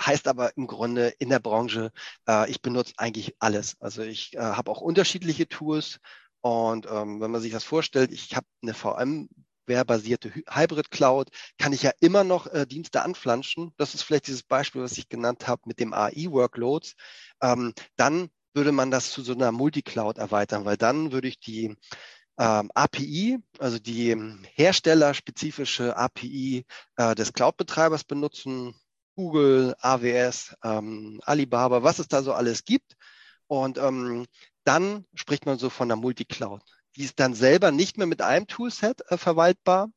[0.00, 1.92] heißt aber im Grunde in der Branche,
[2.28, 3.76] äh, ich benutze eigentlich alles.
[3.80, 6.00] Also ich äh, habe auch unterschiedliche Tools
[6.44, 11.82] und ähm, wenn man sich das vorstellt, ich habe eine VMware-basierte Hybrid Cloud, kann ich
[11.82, 13.72] ja immer noch äh, Dienste anflanschen.
[13.78, 16.96] Das ist vielleicht dieses Beispiel, was ich genannt habe mit dem AI-Workloads.
[17.40, 21.78] Ähm, dann würde man das zu so einer Multicloud erweitern, weil dann würde ich die
[22.38, 24.14] ähm, API, also die
[24.54, 28.74] herstellerspezifische API äh, des Cloud-Betreibers benutzen,
[29.16, 32.96] Google, AWS, ähm, Alibaba, was es da so alles gibt
[33.46, 34.26] Und ähm,
[34.64, 36.62] dann spricht man so von der Multicloud.
[36.96, 39.88] Die ist dann selber nicht mehr mit einem Toolset äh, verwaltbar,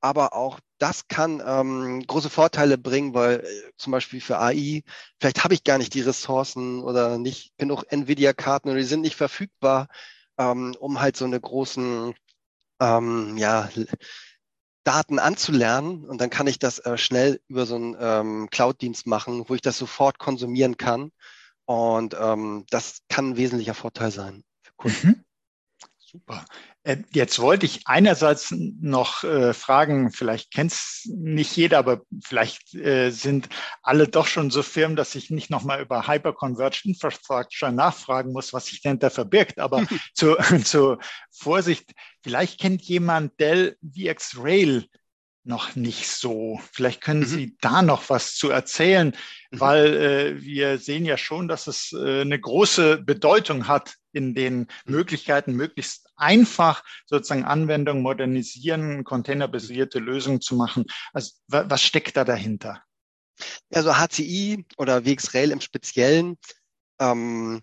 [0.00, 4.82] aber auch das kann ähm, große Vorteile bringen, weil äh, zum Beispiel für AI,
[5.20, 9.16] vielleicht habe ich gar nicht die Ressourcen oder nicht genug Nvidia-Karten oder die sind nicht
[9.16, 9.88] verfügbar,
[10.38, 12.14] ähm, um halt so eine großen
[12.80, 13.70] ähm, ja,
[14.84, 19.44] Daten anzulernen und dann kann ich das äh, schnell über so einen ähm, Cloud-Dienst machen,
[19.48, 21.12] wo ich das sofort konsumieren kann.
[21.64, 25.08] Und ähm, das kann ein wesentlicher Vorteil sein für Kunden.
[25.08, 25.24] Mhm.
[26.12, 26.44] Super.
[26.82, 32.74] Äh, jetzt wollte ich einerseits noch äh, fragen, vielleicht kennt es nicht jeder, aber vielleicht
[32.74, 33.48] äh, sind
[33.82, 38.66] alle doch schon so Firmen, dass ich nicht nochmal über Hyperconverged Infrastructure nachfragen muss, was
[38.66, 39.58] sich dahinter verbirgt.
[39.58, 40.98] Aber zu, zu
[41.30, 44.86] Vorsicht, vielleicht kennt jemand Dell VX Rail
[45.44, 46.60] noch nicht so.
[46.72, 47.26] Vielleicht können mhm.
[47.26, 49.16] Sie da noch was zu erzählen,
[49.50, 49.60] mhm.
[49.60, 54.58] weil äh, wir sehen ja schon, dass es äh, eine große Bedeutung hat in den
[54.58, 54.66] mhm.
[54.86, 60.84] Möglichkeiten, möglichst einfach sozusagen Anwendungen modernisieren, containerbasierte Lösungen zu machen.
[61.12, 62.82] Also was steckt da dahinter?
[63.72, 66.38] Also HCI oder VxRail im Speziellen
[67.00, 67.62] ähm,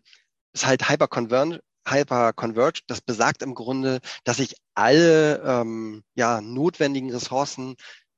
[0.52, 2.84] ist halt Hyperconverged Hyper-Converged.
[2.88, 7.76] Das besagt im Grunde, dass ich alle ähm, ja, notwendigen Ressourcen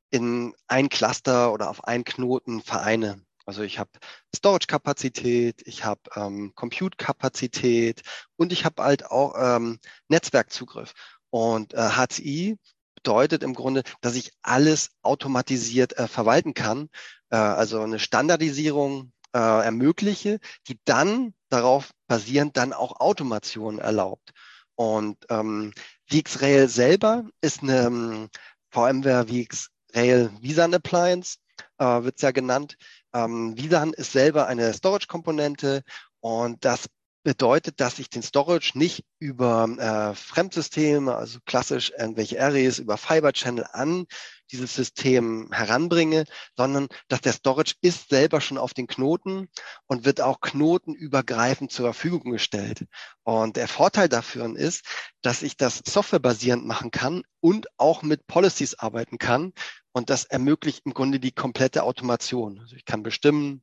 [0.10, 3.24] in ein Cluster oder auf einen Knoten vereine.
[3.46, 3.90] Also ich habe
[4.36, 8.02] Storage-Kapazität, ich habe ähm, Compute-Kapazität
[8.36, 9.80] und ich habe halt auch ähm,
[10.10, 10.94] Netzwerkzugriff.
[11.30, 12.58] Und äh, HCI
[12.96, 16.90] bedeutet im Grunde, dass ich alles automatisiert äh, verwalten kann.
[17.30, 24.32] Äh, also eine Standardisierung äh, ermögliche, die dann darauf basierend dann auch Automation erlaubt.
[24.76, 25.74] Und ähm,
[26.10, 28.30] VxRail selber ist eine ähm,
[28.72, 31.38] VMware VxRail Visan Appliance,
[31.78, 32.78] äh, wird es ja genannt.
[33.14, 35.84] Ähm, Visan ist selber eine Storage-Komponente
[36.22, 36.88] und das
[37.24, 43.34] bedeutet, dass ich den Storage nicht über äh, Fremdsysteme, also klassisch irgendwelche Arrays, über Fiber
[43.34, 44.06] Channel an
[44.52, 46.26] dieses System heranbringe,
[46.58, 49.50] sondern dass der Storage ist selber schon auf den Knoten
[49.88, 52.86] und wird auch knotenübergreifend zur Verfügung gestellt.
[53.24, 54.86] Und der Vorteil dafür ist,
[55.22, 59.54] dass ich das softwarebasierend machen kann und auch mit Policies arbeiten kann.
[59.94, 62.60] Und das ermöglicht im Grunde die komplette Automation.
[62.60, 63.62] Also ich kann bestimmen,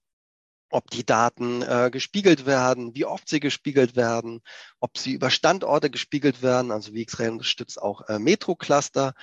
[0.70, 4.40] ob die Daten äh, gespiegelt werden, wie oft sie gespiegelt werden,
[4.81, 6.70] ob sie über Standorte gespiegelt werden.
[6.70, 9.14] Also wie VxRail unterstützt auch äh, Metro-Cluster.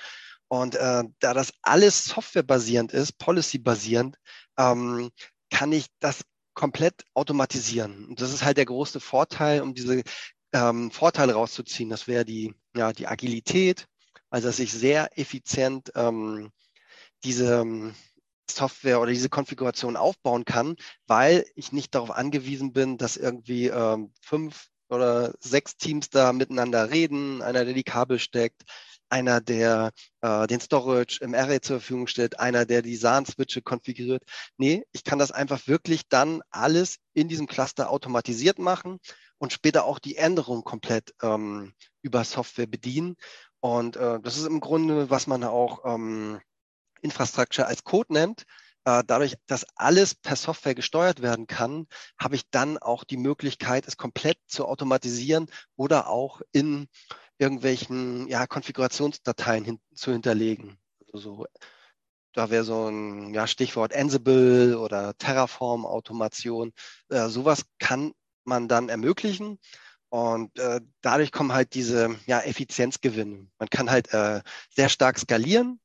[0.48, 4.16] Und äh, da das alles softwarebasierend ist, policy-basierend,
[4.58, 5.10] ähm,
[5.50, 6.22] kann ich das
[6.54, 8.06] komplett automatisieren.
[8.06, 10.02] Und das ist halt der große Vorteil, um diese
[10.52, 11.90] ähm, Vorteile rauszuziehen.
[11.90, 13.86] Das wäre die, ja, die Agilität,
[14.30, 16.50] also dass ich sehr effizient ähm,
[17.24, 17.94] diese ähm,
[18.50, 24.12] Software oder diese Konfiguration aufbauen kann, weil ich nicht darauf angewiesen bin, dass irgendwie ähm,
[24.20, 28.62] fünf oder sechs Teams da miteinander reden, einer, der die Kabel steckt,
[29.08, 34.22] einer, der äh, den Storage im Array zur Verfügung stellt, einer, der die SAN-Switche konfiguriert.
[34.56, 38.98] Nee, ich kann das einfach wirklich dann alles in diesem Cluster automatisiert machen
[39.38, 43.16] und später auch die Änderungen komplett ähm, über Software bedienen.
[43.60, 46.40] Und äh, das ist im Grunde, was man auch ähm,
[47.06, 48.44] Infrastructure als Code nennt.
[48.84, 51.86] Äh, dadurch, dass alles per Software gesteuert werden kann,
[52.18, 56.88] habe ich dann auch die Möglichkeit, es komplett zu automatisieren oder auch in
[57.38, 60.78] irgendwelchen ja, Konfigurationsdateien hin, zu hinterlegen.
[61.12, 61.46] Also so,
[62.32, 66.72] da wäre so ein ja, Stichwort Ansible oder Terraform-Automation.
[67.08, 68.12] Äh, sowas kann
[68.44, 69.58] man dann ermöglichen.
[70.10, 73.48] Und äh, dadurch kommen halt diese ja, Effizienzgewinne.
[73.58, 75.80] Man kann halt äh, sehr stark skalieren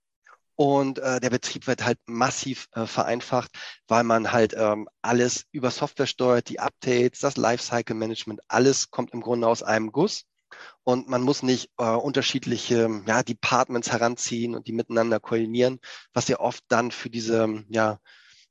[0.62, 3.50] und äh, der Betrieb wird halt massiv äh, vereinfacht,
[3.88, 9.12] weil man halt ähm, alles über Software steuert, die Updates, das Lifecycle Management, alles kommt
[9.12, 10.26] im Grunde aus einem Guss.
[10.84, 15.80] Und man muss nicht äh, unterschiedliche ja, Departments heranziehen und die miteinander koordinieren,
[16.14, 17.98] was ja oft dann für diese ja,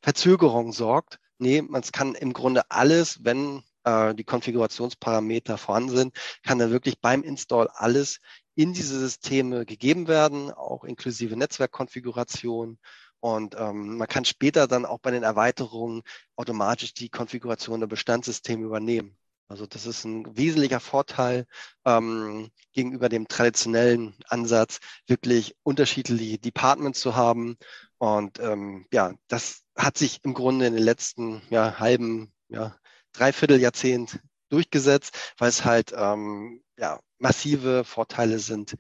[0.03, 1.21] Verzögerung sorgt.
[1.39, 7.01] Nee, man kann im Grunde alles, wenn äh, die Konfigurationsparameter vorhanden sind, kann dann wirklich
[7.01, 8.19] beim Install alles
[8.61, 12.79] in diese Systeme gegeben werden, auch inklusive Netzwerkkonfiguration.
[13.21, 16.03] Und ähm, man kann später dann auch bei den Erweiterungen
[16.37, 19.17] automatisch die Konfiguration der Bestandssysteme übernehmen.
[19.49, 21.47] Also das ist ein wesentlicher Vorteil
[21.87, 27.57] ähm, gegenüber dem traditionellen Ansatz, wirklich unterschiedliche Departments zu haben.
[27.99, 32.77] Und ähm, ja, das hat sich im Grunde in den letzten ja, halben, ja,
[33.13, 34.21] Dreivierteljahrzehnt
[34.51, 38.77] durchgesetzt, weil es halt ähm, ja, massive Vorteile sind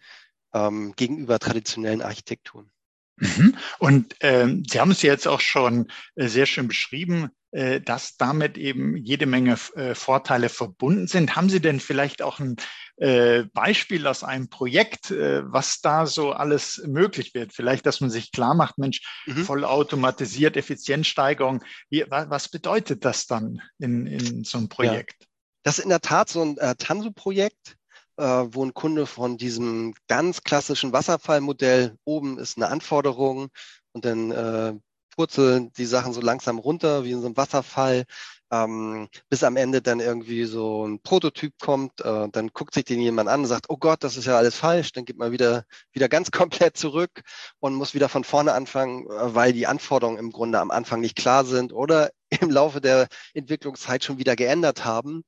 [0.52, 2.70] ähm, gegenüber traditionellen Architekturen.
[3.16, 3.56] Mhm.
[3.78, 7.30] Und ähm, Sie haben es jetzt auch schon äh, sehr schön beschrieben.
[7.52, 11.34] äh, dass damit eben jede Menge äh, Vorteile verbunden sind.
[11.34, 12.54] Haben Sie denn vielleicht auch ein
[12.96, 17.52] äh, Beispiel aus einem Projekt, was da so alles möglich wird?
[17.52, 19.44] Vielleicht, dass man sich klar macht, Mensch, mhm.
[19.44, 21.64] vollautomatisiert, Effizienzsteigerung.
[21.88, 25.16] Wie, was bedeutet das dann in, in so einem Projekt?
[25.18, 25.26] Ja.
[25.64, 27.79] Das ist in der Tat so ein äh, Tansu-Projekt, äh,
[28.20, 33.48] wo ein Kunde von diesem ganz klassischen Wasserfallmodell, oben ist eine Anforderung
[33.92, 34.74] und dann äh,
[35.16, 38.04] purzeln die Sachen so langsam runter, wie in so einem Wasserfall,
[38.50, 43.00] ähm, bis am Ende dann irgendwie so ein Prototyp kommt, äh, dann guckt sich den
[43.00, 45.64] jemand an und sagt, oh Gott, das ist ja alles falsch, dann geht man wieder,
[45.92, 47.22] wieder ganz komplett zurück
[47.60, 51.16] und muss wieder von vorne anfangen, äh, weil die Anforderungen im Grunde am Anfang nicht
[51.16, 55.24] klar sind oder im Laufe der Entwicklungszeit schon wieder geändert haben.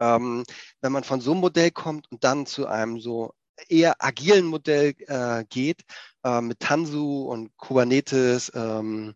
[0.00, 0.44] Ähm,
[0.80, 3.32] wenn man von so einem Modell kommt und dann zu einem so
[3.68, 5.84] eher agilen Modell äh, geht,
[6.24, 9.14] äh, mit Tanzu und Kubernetes ähm,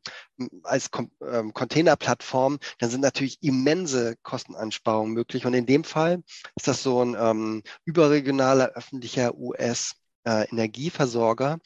[0.62, 5.46] als Kom ähm, Containerplattform, dann sind natürlich immense Kosteneinsparungen möglich.
[5.46, 6.22] Und in dem Fall
[6.56, 11.54] ist das so ein ähm, überregionaler öffentlicher US-Energieversorger.
[11.54, 11.58] Äh,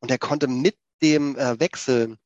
[0.00, 2.16] und er konnte mit dem äh, Wechsel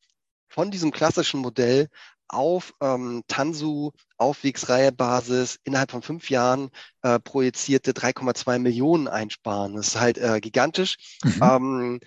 [0.48, 1.88] von diesem klassischen Modell
[2.28, 6.70] auf ähm, Tansu Aufwegsreihebasis innerhalb von fünf Jahren
[7.02, 9.76] äh, projizierte 3,2 Millionen einsparen.
[9.76, 10.96] Das ist halt äh, gigantisch.
[11.22, 11.42] Mhm.
[11.42, 12.00] Ähm,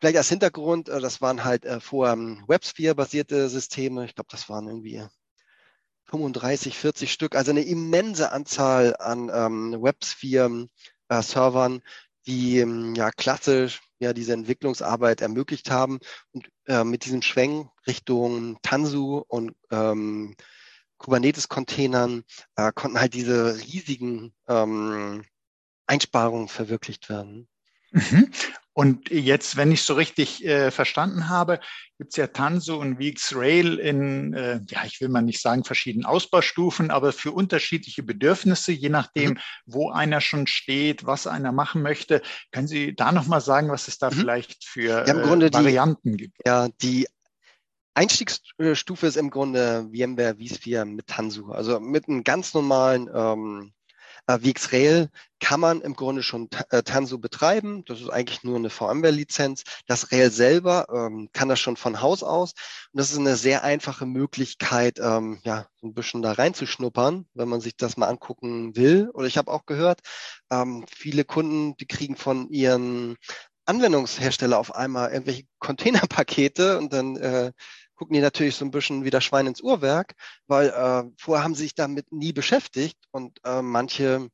[0.00, 4.04] vielleicht als Hintergrund, äh, das waren halt äh, vorher ähm, WebSphere-basierte Systeme.
[4.04, 5.04] Ich glaube, das waren irgendwie
[6.06, 11.80] 35, 40 Stück, also eine immense Anzahl an ähm, WebSphere-Servern,
[12.26, 15.98] die ähm, ja klassisch ja diese Entwicklungsarbeit ermöglicht haben
[16.32, 20.36] und äh, mit diesem Schwenk Richtung Tanzu und ähm,
[20.98, 22.22] Kubernetes-Containern
[22.56, 25.24] äh, konnten halt diese riesigen ähm,
[25.86, 27.48] Einsparungen verwirklicht werden.
[27.90, 28.30] Mhm.
[28.74, 31.60] Und jetzt, wenn ich so richtig äh, verstanden habe,
[31.96, 35.62] gibt es ja Tanso und Weeks Rail in, äh, ja, ich will mal nicht sagen
[35.62, 39.38] verschiedenen Ausbaustufen, aber für unterschiedliche Bedürfnisse, je nachdem, mhm.
[39.64, 42.20] wo einer schon steht, was einer machen möchte.
[42.50, 44.14] Können Sie da nochmal sagen, was es da mhm.
[44.14, 46.36] vielleicht für ja, äh, Varianten die, gibt?
[46.44, 47.06] Ja, die
[47.94, 53.72] Einstiegsstufe ist im Grunde VMware vSphere mit Tanzu, also mit einem ganz normalen ähm,
[54.26, 55.10] äh, VxRail
[55.40, 57.84] kann man im Grunde schon äh, Tanzu betreiben.
[57.84, 59.64] Das ist eigentlich nur eine VMware-Lizenz.
[59.86, 62.52] Das Rail selber ähm, kann das schon von Haus aus.
[62.92, 67.60] Und das ist eine sehr einfache Möglichkeit, ähm, ja, ein bisschen da reinzuschnuppern, wenn man
[67.60, 69.10] sich das mal angucken will.
[69.12, 70.00] Oder ich habe auch gehört,
[70.50, 73.16] ähm, viele Kunden, die kriegen von ihren
[73.66, 77.52] Anwendungshersteller auf einmal irgendwelche Containerpakete und dann äh,
[78.04, 80.12] gucken die natürlich so ein bisschen wie das Schwein ins Uhrwerk,
[80.46, 84.28] weil äh, vorher haben sie sich damit nie beschäftigt und äh, manche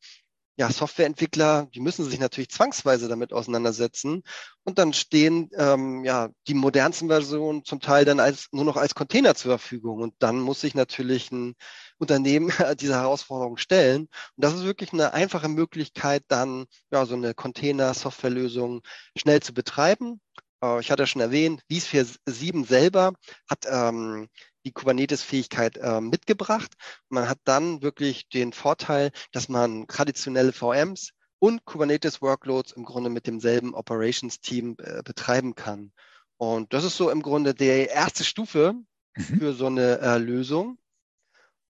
[0.56, 4.24] ja, Softwareentwickler, die müssen sich natürlich zwangsweise damit auseinandersetzen
[4.64, 8.96] und dann stehen ähm, ja die modernsten Versionen zum Teil dann als nur noch als
[8.96, 11.54] Container zur Verfügung und dann muss sich natürlich ein
[11.98, 17.34] Unternehmen dieser Herausforderung stellen und das ist wirklich eine einfache Möglichkeit dann ja so eine
[17.34, 18.82] Container-Softwarelösung
[19.16, 20.20] schnell zu betreiben
[20.62, 23.12] äh, ich hatte schon erwähnt, vSphere 7 selber
[23.48, 24.28] hat ähm,
[24.64, 26.72] die Kubernetes-Fähigkeit äh, mitgebracht.
[27.08, 33.26] Man hat dann wirklich den Vorteil, dass man traditionelle VMs und Kubernetes-Workloads im Grunde mit
[33.26, 35.92] demselben Operations-Team äh, betreiben kann.
[36.36, 38.74] Und das ist so im Grunde die erste Stufe
[39.16, 39.22] mhm.
[39.22, 40.78] für so eine äh, Lösung.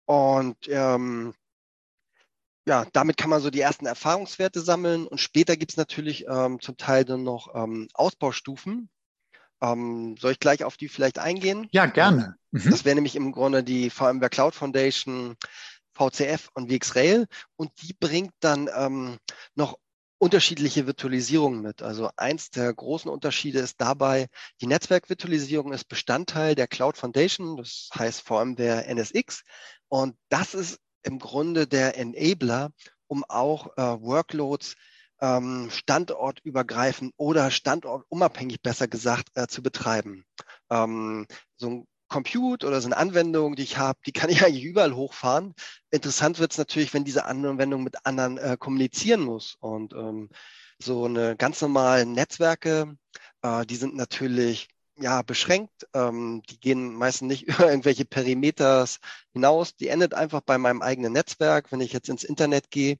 [0.06, 1.34] Und ähm,
[2.66, 6.60] ja, damit kann man so die ersten Erfahrungswerte sammeln und später gibt es natürlich ähm,
[6.60, 8.90] zum Teil dann noch ähm, Ausbaustufen.
[9.62, 11.68] Ähm, soll ich gleich auf die vielleicht eingehen?
[11.70, 12.36] Ja, gerne.
[12.50, 12.70] Mhm.
[12.70, 15.36] Das wäre nämlich im Grunde die VMware Cloud Foundation,
[15.94, 19.18] VCF und VxRail und die bringt dann ähm,
[19.54, 19.78] noch
[20.18, 21.82] unterschiedliche Virtualisierungen mit.
[21.82, 24.28] Also eins der großen Unterschiede ist dabei,
[24.60, 29.42] die Netzwerkvirtualisierung ist Bestandteil der Cloud Foundation, das heißt VMware NSX.
[29.88, 32.70] Und das ist im Grunde der Enabler,
[33.06, 34.76] um auch äh, Workloads
[35.20, 40.24] ähm, standortübergreifend oder standortunabhängig besser gesagt äh, zu betreiben.
[40.70, 44.64] Ähm, so ein Compute oder so eine Anwendung, die ich habe, die kann ich eigentlich
[44.64, 45.54] überall hochfahren.
[45.90, 49.56] Interessant wird es natürlich, wenn diese Anwendung mit anderen äh, kommunizieren muss.
[49.60, 50.28] Und ähm,
[50.78, 52.96] so eine ganz normalen Netzwerke,
[53.42, 54.68] äh, die sind natürlich
[55.00, 55.86] ja, beschränkt.
[55.94, 58.98] Ähm, die gehen meistens nicht über irgendwelche Perimeters
[59.32, 59.74] hinaus.
[59.76, 62.98] Die endet einfach bei meinem eigenen Netzwerk, wenn ich jetzt ins Internet gehe.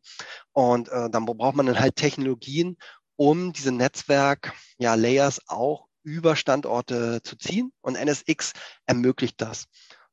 [0.53, 2.77] Und äh, dann braucht man dann halt Technologien,
[3.17, 7.73] um diese Netzwerk, ja, Layers auch über Standorte zu ziehen.
[7.83, 8.53] Und NSX
[8.87, 9.67] ermöglicht das.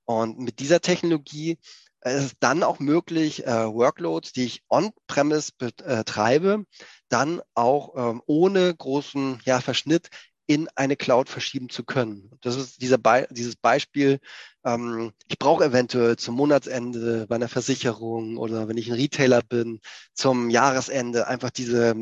[0.06, 1.58] Und mit dieser Technologie
[2.02, 6.66] ist es dann auch möglich, äh, Workloads, die ich on-premise betreibe,
[7.10, 10.10] dann auch ähm, ohne großen ja, Verschnitt
[10.48, 12.32] in eine Cloud verschieben zu können.
[12.42, 14.20] Das ist dieser Be dieses Beispiel,
[14.64, 19.82] ähm, ich brauche eventuell zum Monatsende bei einer Versicherung oder wenn ich ein Retailer bin,
[20.14, 21.96] zum Jahresende einfach diese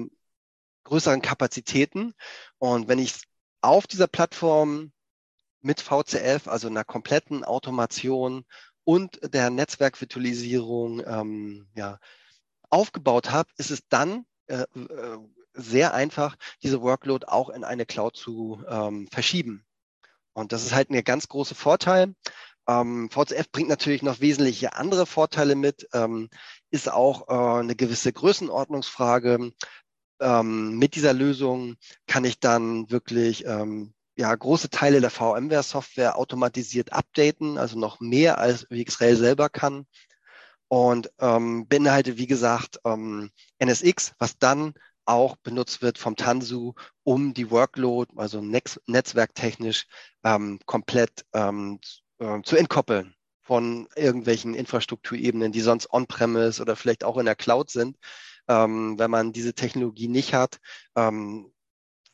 [0.84, 2.14] größeren Kapazitäten.
[2.60, 3.14] Und wenn ich
[3.62, 4.92] auf dieser Plattform
[5.62, 8.46] mit VCF, also einer kompletten Automation
[8.84, 12.00] und der Netzwerkvirtualisierung ähm, ja,
[12.70, 15.18] aufgebaut habe, ist es dann äh, äh,
[15.56, 19.66] sehr einfach, diese Workload auch in eine Cloud zu ähm, verschieben.
[20.34, 22.14] Und das ist halt ein ganz großer Vorteil.
[22.68, 26.30] Ähm, VCF bringt natürlich noch wesentliche andere Vorteile mit, ähm,
[26.72, 29.52] ist auch äh, eine gewisse Größenordnungsfrage.
[30.20, 31.76] Ähm, mit dieser Lösung
[32.08, 38.38] kann ich dann wirklich ähm, ja, große Teile der VMware-Software automatisiert updaten, also noch mehr
[38.38, 39.86] als VxRail selber kann.
[40.68, 43.30] Und ähm, beinhaltet, wie gesagt, ähm,
[43.60, 44.74] NSX, was dann
[45.06, 49.88] auch benutzt wird vom Tanzu, um die Workload, also Netz netzwerktechnisch,
[50.24, 51.80] ähm, komplett ähm,
[52.20, 57.70] äh, zu entkoppeln von irgendwelchen Infrastrukturebenen, die sonst on-premise oder vielleicht auch in der Cloud
[57.70, 57.98] sind.
[58.48, 60.60] Ähm, wenn man diese Technologie nicht hat,
[60.96, 61.52] ähm,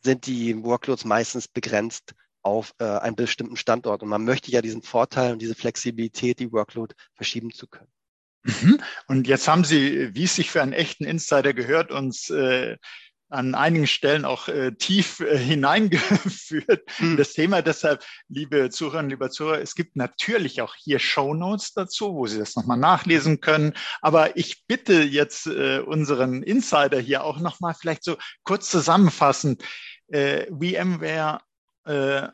[0.04, 4.04] sind die Workloads meistens begrenzt auf äh, einen bestimmten Standort.
[4.04, 7.92] Und man möchte ja diesen Vorteil und diese Flexibilität, die Workload verschieben zu können.
[8.44, 8.82] Mhm.
[9.08, 12.78] Und jetzt haben Sie, wie es sich für einen echten Insider gehört, uns äh,
[13.32, 16.84] an einigen Stellen auch äh, tief äh, hineingeführt.
[16.98, 17.18] Hm.
[17.18, 22.14] Das Thema deshalb, liebe Zuhörerinnen, lieber Zuhörer, es gibt natürlich auch hier Show Notes dazu,
[22.14, 23.74] wo Sie das nochmal nachlesen können.
[24.02, 29.64] Aber ich bitte jetzt äh, unseren Insider hier auch nochmal vielleicht so kurz zusammenfassend,
[30.08, 31.40] äh, VMware
[31.86, 32.28] äh,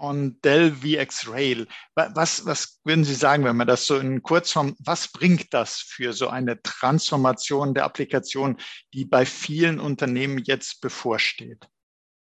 [0.00, 1.66] und Dell VX Rail.
[1.94, 6.14] Was, was würden Sie sagen, wenn man das so in Kurzform, was bringt das für
[6.14, 8.56] so eine Transformation der Applikation,
[8.94, 11.68] die bei vielen Unternehmen jetzt bevorsteht?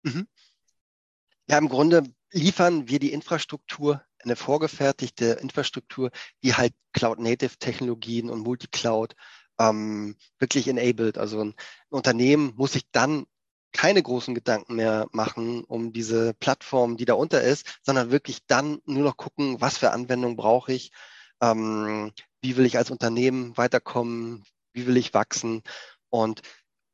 [0.03, 0.29] Mhm.
[1.49, 6.11] Ja, im Grunde liefern wir die Infrastruktur, eine vorgefertigte Infrastruktur,
[6.43, 9.15] die halt Cloud-Native-Technologien und Multicloud
[9.59, 11.17] ähm, wirklich enabled.
[11.17, 11.55] Also ein
[11.89, 13.25] Unternehmen muss sich dann
[13.73, 18.81] keine großen Gedanken mehr machen um diese Plattform, die da unter ist, sondern wirklich dann
[18.85, 20.93] nur noch gucken, was für Anwendungen brauche ich,
[21.41, 22.13] ähm,
[22.43, 25.63] wie will ich als Unternehmen weiterkommen, wie will ich wachsen.
[26.11, 26.43] Und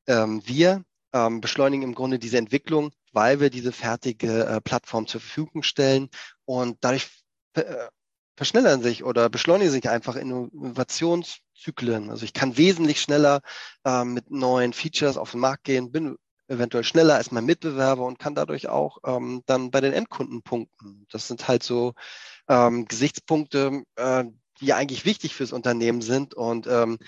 [0.06, 5.20] ähm, wir ähm, beschleunigen im Grunde diese Entwicklung, weil wir diese fertige äh, Plattform zur
[5.20, 6.08] Verfügung stellen
[6.44, 7.08] und dadurch
[7.54, 7.88] äh,
[8.36, 12.10] verschnellern sich oder beschleunigen sich einfach Innovationszyklen.
[12.10, 13.40] Also ich kann wesentlich schneller
[13.84, 16.16] äh, mit neuen Features auf den Markt gehen, bin
[16.48, 21.06] eventuell schneller als mein Mitbewerber und kann dadurch auch ähm, dann bei den Endkunden punkten.
[21.10, 21.94] Das sind halt so
[22.48, 24.24] ähm, Gesichtspunkte, äh,
[24.60, 26.98] die eigentlich wichtig fürs Unternehmen sind und ähm,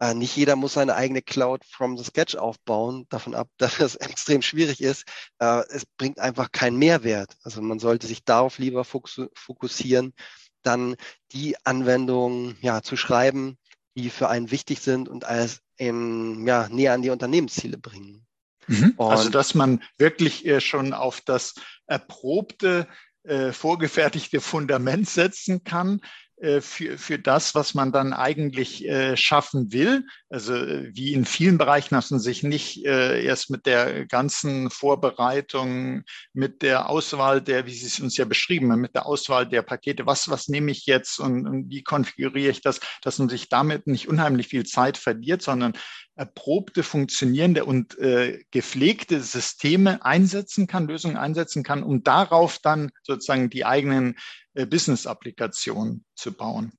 [0.00, 3.96] äh, nicht jeder muss seine eigene Cloud from the sketch aufbauen, davon ab, dass es
[3.96, 5.04] extrem schwierig ist.
[5.38, 7.36] Äh, es bringt einfach keinen Mehrwert.
[7.42, 10.14] Also man sollte sich darauf lieber fokussieren,
[10.62, 10.96] dann
[11.32, 13.58] die Anwendungen ja, zu schreiben,
[13.96, 18.26] die für einen wichtig sind und als eben, ja, näher an die Unternehmensziele bringen.
[18.66, 18.94] Mhm.
[18.98, 21.54] Also, dass man wirklich äh, schon auf das
[21.86, 22.86] erprobte,
[23.24, 26.00] äh, vorgefertigte Fundament setzen kann,
[26.40, 30.06] äh, für, für das, was man dann eigentlich äh, schaffen will.
[30.30, 34.70] Also äh, wie in vielen Bereichen hast man sich nicht äh, erst mit der ganzen
[34.70, 36.02] Vorbereitung,
[36.32, 39.60] mit der Auswahl der, wie Sie es uns ja beschrieben haben, mit der Auswahl der
[39.60, 43.50] Pakete, was, was nehme ich jetzt und, und wie konfiguriere ich das, dass man sich
[43.50, 45.74] damit nicht unheimlich viel Zeit verliert, sondern
[46.20, 53.48] erprobte, funktionierende und äh, gepflegte Systeme einsetzen kann, Lösungen einsetzen kann, um darauf dann sozusagen
[53.48, 54.18] die eigenen
[54.52, 56.72] äh, Business-Applikationen zu bauen.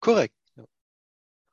[0.00, 0.34] Korrekt.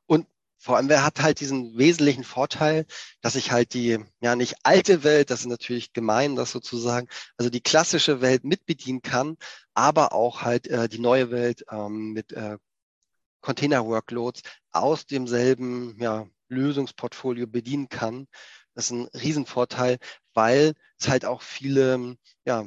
[0.06, 0.28] Und
[0.58, 2.86] vor allem, wer hat halt diesen wesentlichen Vorteil,
[3.20, 7.50] dass ich halt die, ja nicht alte Welt, das ist natürlich gemein, das sozusagen, also
[7.50, 9.36] die klassische Welt mitbedienen kann,
[9.74, 12.58] aber auch halt äh, die neue Welt ähm, mit äh,
[13.42, 18.28] Container-Workloads aus demselben ja, Lösungsportfolio bedienen kann.
[18.74, 19.98] Das ist ein Riesenvorteil,
[20.34, 22.66] weil es halt auch viele ja,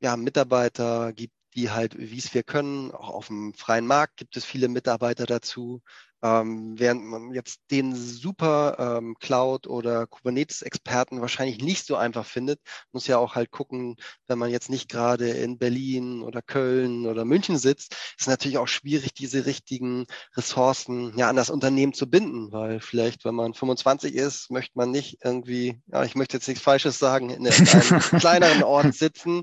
[0.00, 4.36] ja, Mitarbeiter gibt, die halt, wie es wir können, auch auf dem freien Markt gibt
[4.36, 5.82] es viele Mitarbeiter dazu,
[6.26, 12.60] ähm, während man jetzt den super ähm, Cloud- oder Kubernetes-Experten wahrscheinlich nicht so einfach findet,
[12.92, 13.96] muss ja auch halt gucken,
[14.26, 18.68] wenn man jetzt nicht gerade in Berlin oder Köln oder München sitzt, ist natürlich auch
[18.68, 20.06] schwierig, diese richtigen
[20.36, 24.90] Ressourcen ja an das Unternehmen zu binden, weil vielleicht, wenn man 25 ist, möchte man
[24.90, 29.42] nicht irgendwie, ja, ich möchte jetzt nichts Falsches sagen, in einem kleineren Ort sitzen,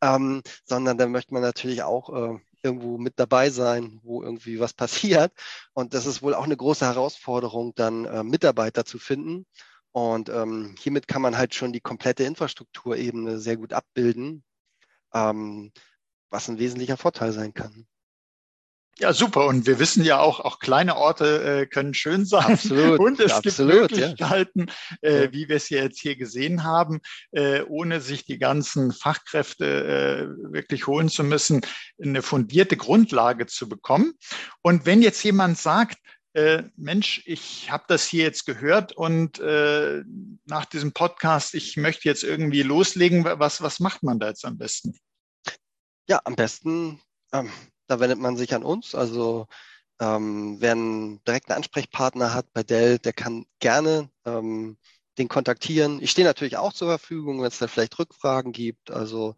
[0.00, 4.72] ähm, sondern da möchte man natürlich auch äh, irgendwo mit dabei sein, wo irgendwie was
[4.74, 5.32] passiert.
[5.72, 9.46] Und das ist wohl auch eine große Herausforderung, dann äh, Mitarbeiter zu finden.
[9.92, 14.44] Und ähm, hiermit kann man halt schon die komplette Infrastrukturebene sehr gut abbilden,
[15.12, 15.72] ähm,
[16.30, 17.88] was ein wesentlicher Vorteil sein kann.
[19.00, 19.46] Ja, super.
[19.46, 22.52] Und wir wissen ja auch, auch kleine Orte äh, können schön sein.
[22.52, 23.00] Absolut.
[23.00, 24.66] Und es absolut, gibt Möglichkeiten,
[25.00, 25.08] ja.
[25.08, 27.00] äh, wie wir es ja jetzt hier gesehen haben,
[27.32, 31.62] äh, ohne sich die ganzen Fachkräfte äh, wirklich holen zu müssen,
[32.00, 34.12] eine fundierte Grundlage zu bekommen.
[34.60, 35.96] Und wenn jetzt jemand sagt,
[36.34, 40.02] äh, Mensch, ich habe das hier jetzt gehört und äh,
[40.44, 44.58] nach diesem Podcast, ich möchte jetzt irgendwie loslegen, was, was macht man da jetzt am
[44.58, 44.94] besten?
[46.06, 47.00] Ja, am besten
[47.32, 47.50] ähm,
[47.90, 48.94] da wendet man sich an uns.
[48.94, 49.48] Also
[50.00, 54.78] ähm, wer einen direkten Ansprechpartner hat bei Dell, der kann gerne ähm,
[55.18, 56.00] den kontaktieren.
[56.00, 58.92] Ich stehe natürlich auch zur Verfügung, wenn es da vielleicht Rückfragen gibt.
[58.92, 59.34] Also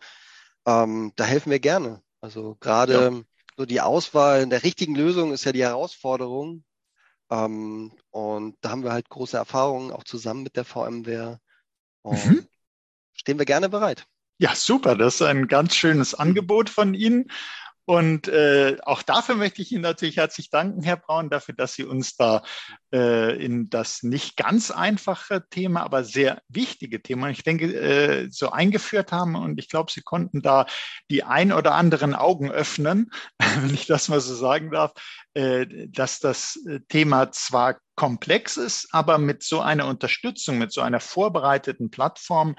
[0.67, 2.03] ähm, da helfen wir gerne.
[2.21, 3.23] Also gerade ja.
[3.57, 6.63] so die Auswahl der richtigen Lösung ist ja die Herausforderung.
[7.31, 11.41] Ähm, und da haben wir halt große Erfahrungen auch zusammen mit der VMware.
[12.03, 12.47] Und mhm.
[13.15, 14.05] stehen wir gerne bereit.
[14.37, 14.95] Ja, super.
[14.95, 17.31] Das ist ein ganz schönes Angebot von Ihnen.
[17.85, 21.85] Und äh, auch dafür möchte ich Ihnen natürlich herzlich danken, Herr Braun, dafür, dass Sie
[21.85, 22.43] uns da
[22.93, 28.51] äh, in das nicht ganz einfache Thema, aber sehr wichtige Thema, ich denke, äh, so
[28.51, 29.35] eingeführt haben.
[29.35, 30.67] Und ich glaube, Sie konnten da
[31.11, 33.11] die ein oder anderen Augen öffnen,
[33.61, 34.93] wenn ich das mal so sagen darf,
[35.35, 41.01] äh, dass das Thema zwar komplex ist, aber mit so einer Unterstützung, mit so einer
[41.01, 42.57] vorbereiteten Plattform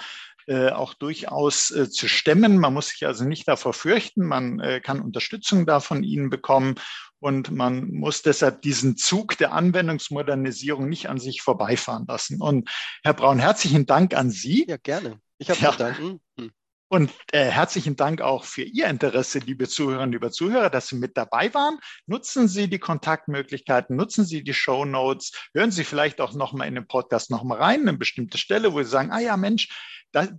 [0.47, 2.57] äh, auch durchaus äh, zu stemmen.
[2.57, 4.25] Man muss sich also nicht davor fürchten.
[4.25, 6.75] Man äh, kann Unterstützung da von Ihnen bekommen.
[7.19, 12.41] Und man muss deshalb diesen Zug der Anwendungsmodernisierung nicht an sich vorbeifahren lassen.
[12.41, 12.69] Und
[13.03, 14.65] Herr Braun, herzlichen Dank an Sie.
[14.67, 15.19] Ja, gerne.
[15.37, 15.71] Ich habe ja.
[15.71, 16.19] zu danken.
[16.37, 16.51] Hm.
[16.93, 21.17] Und äh, herzlichen Dank auch für Ihr Interesse, liebe Zuhörerinnen, liebe Zuhörer, dass Sie mit
[21.17, 21.79] dabei waren.
[22.05, 26.75] Nutzen Sie die Kontaktmöglichkeiten, nutzen Sie die Show Notes, hören Sie vielleicht auch nochmal in
[26.75, 29.69] den Podcast nochmal rein, eine bestimmte Stelle, wo Sie sagen, ah ja, Mensch,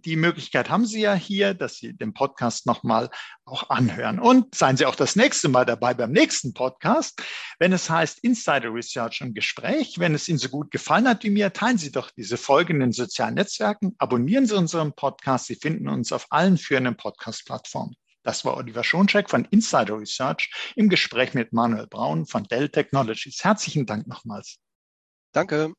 [0.05, 3.11] die Möglichkeit haben Sie ja hier, dass Sie den Podcast nochmal
[3.45, 4.21] auch anhören.
[4.21, 7.21] Und seien Sie auch das nächste Mal dabei beim nächsten Podcast,
[7.59, 9.97] wenn es heißt Insider Research und Gespräch.
[9.99, 12.81] Wenn es Ihnen so gut gefallen hat wie mir, teilen Sie doch diese Folgen in
[12.81, 15.47] den sozialen Netzwerken, abonnieren Sie unseren Podcast.
[15.47, 17.97] Sie finden uns auf allen führenden Podcast-Plattformen.
[18.23, 23.45] Das war Oliver Schoncheck von Insider Research im Gespräch mit Manuel Braun von Dell Technologies.
[23.45, 24.59] Herzlichen Dank nochmals.
[25.33, 25.75] Danke.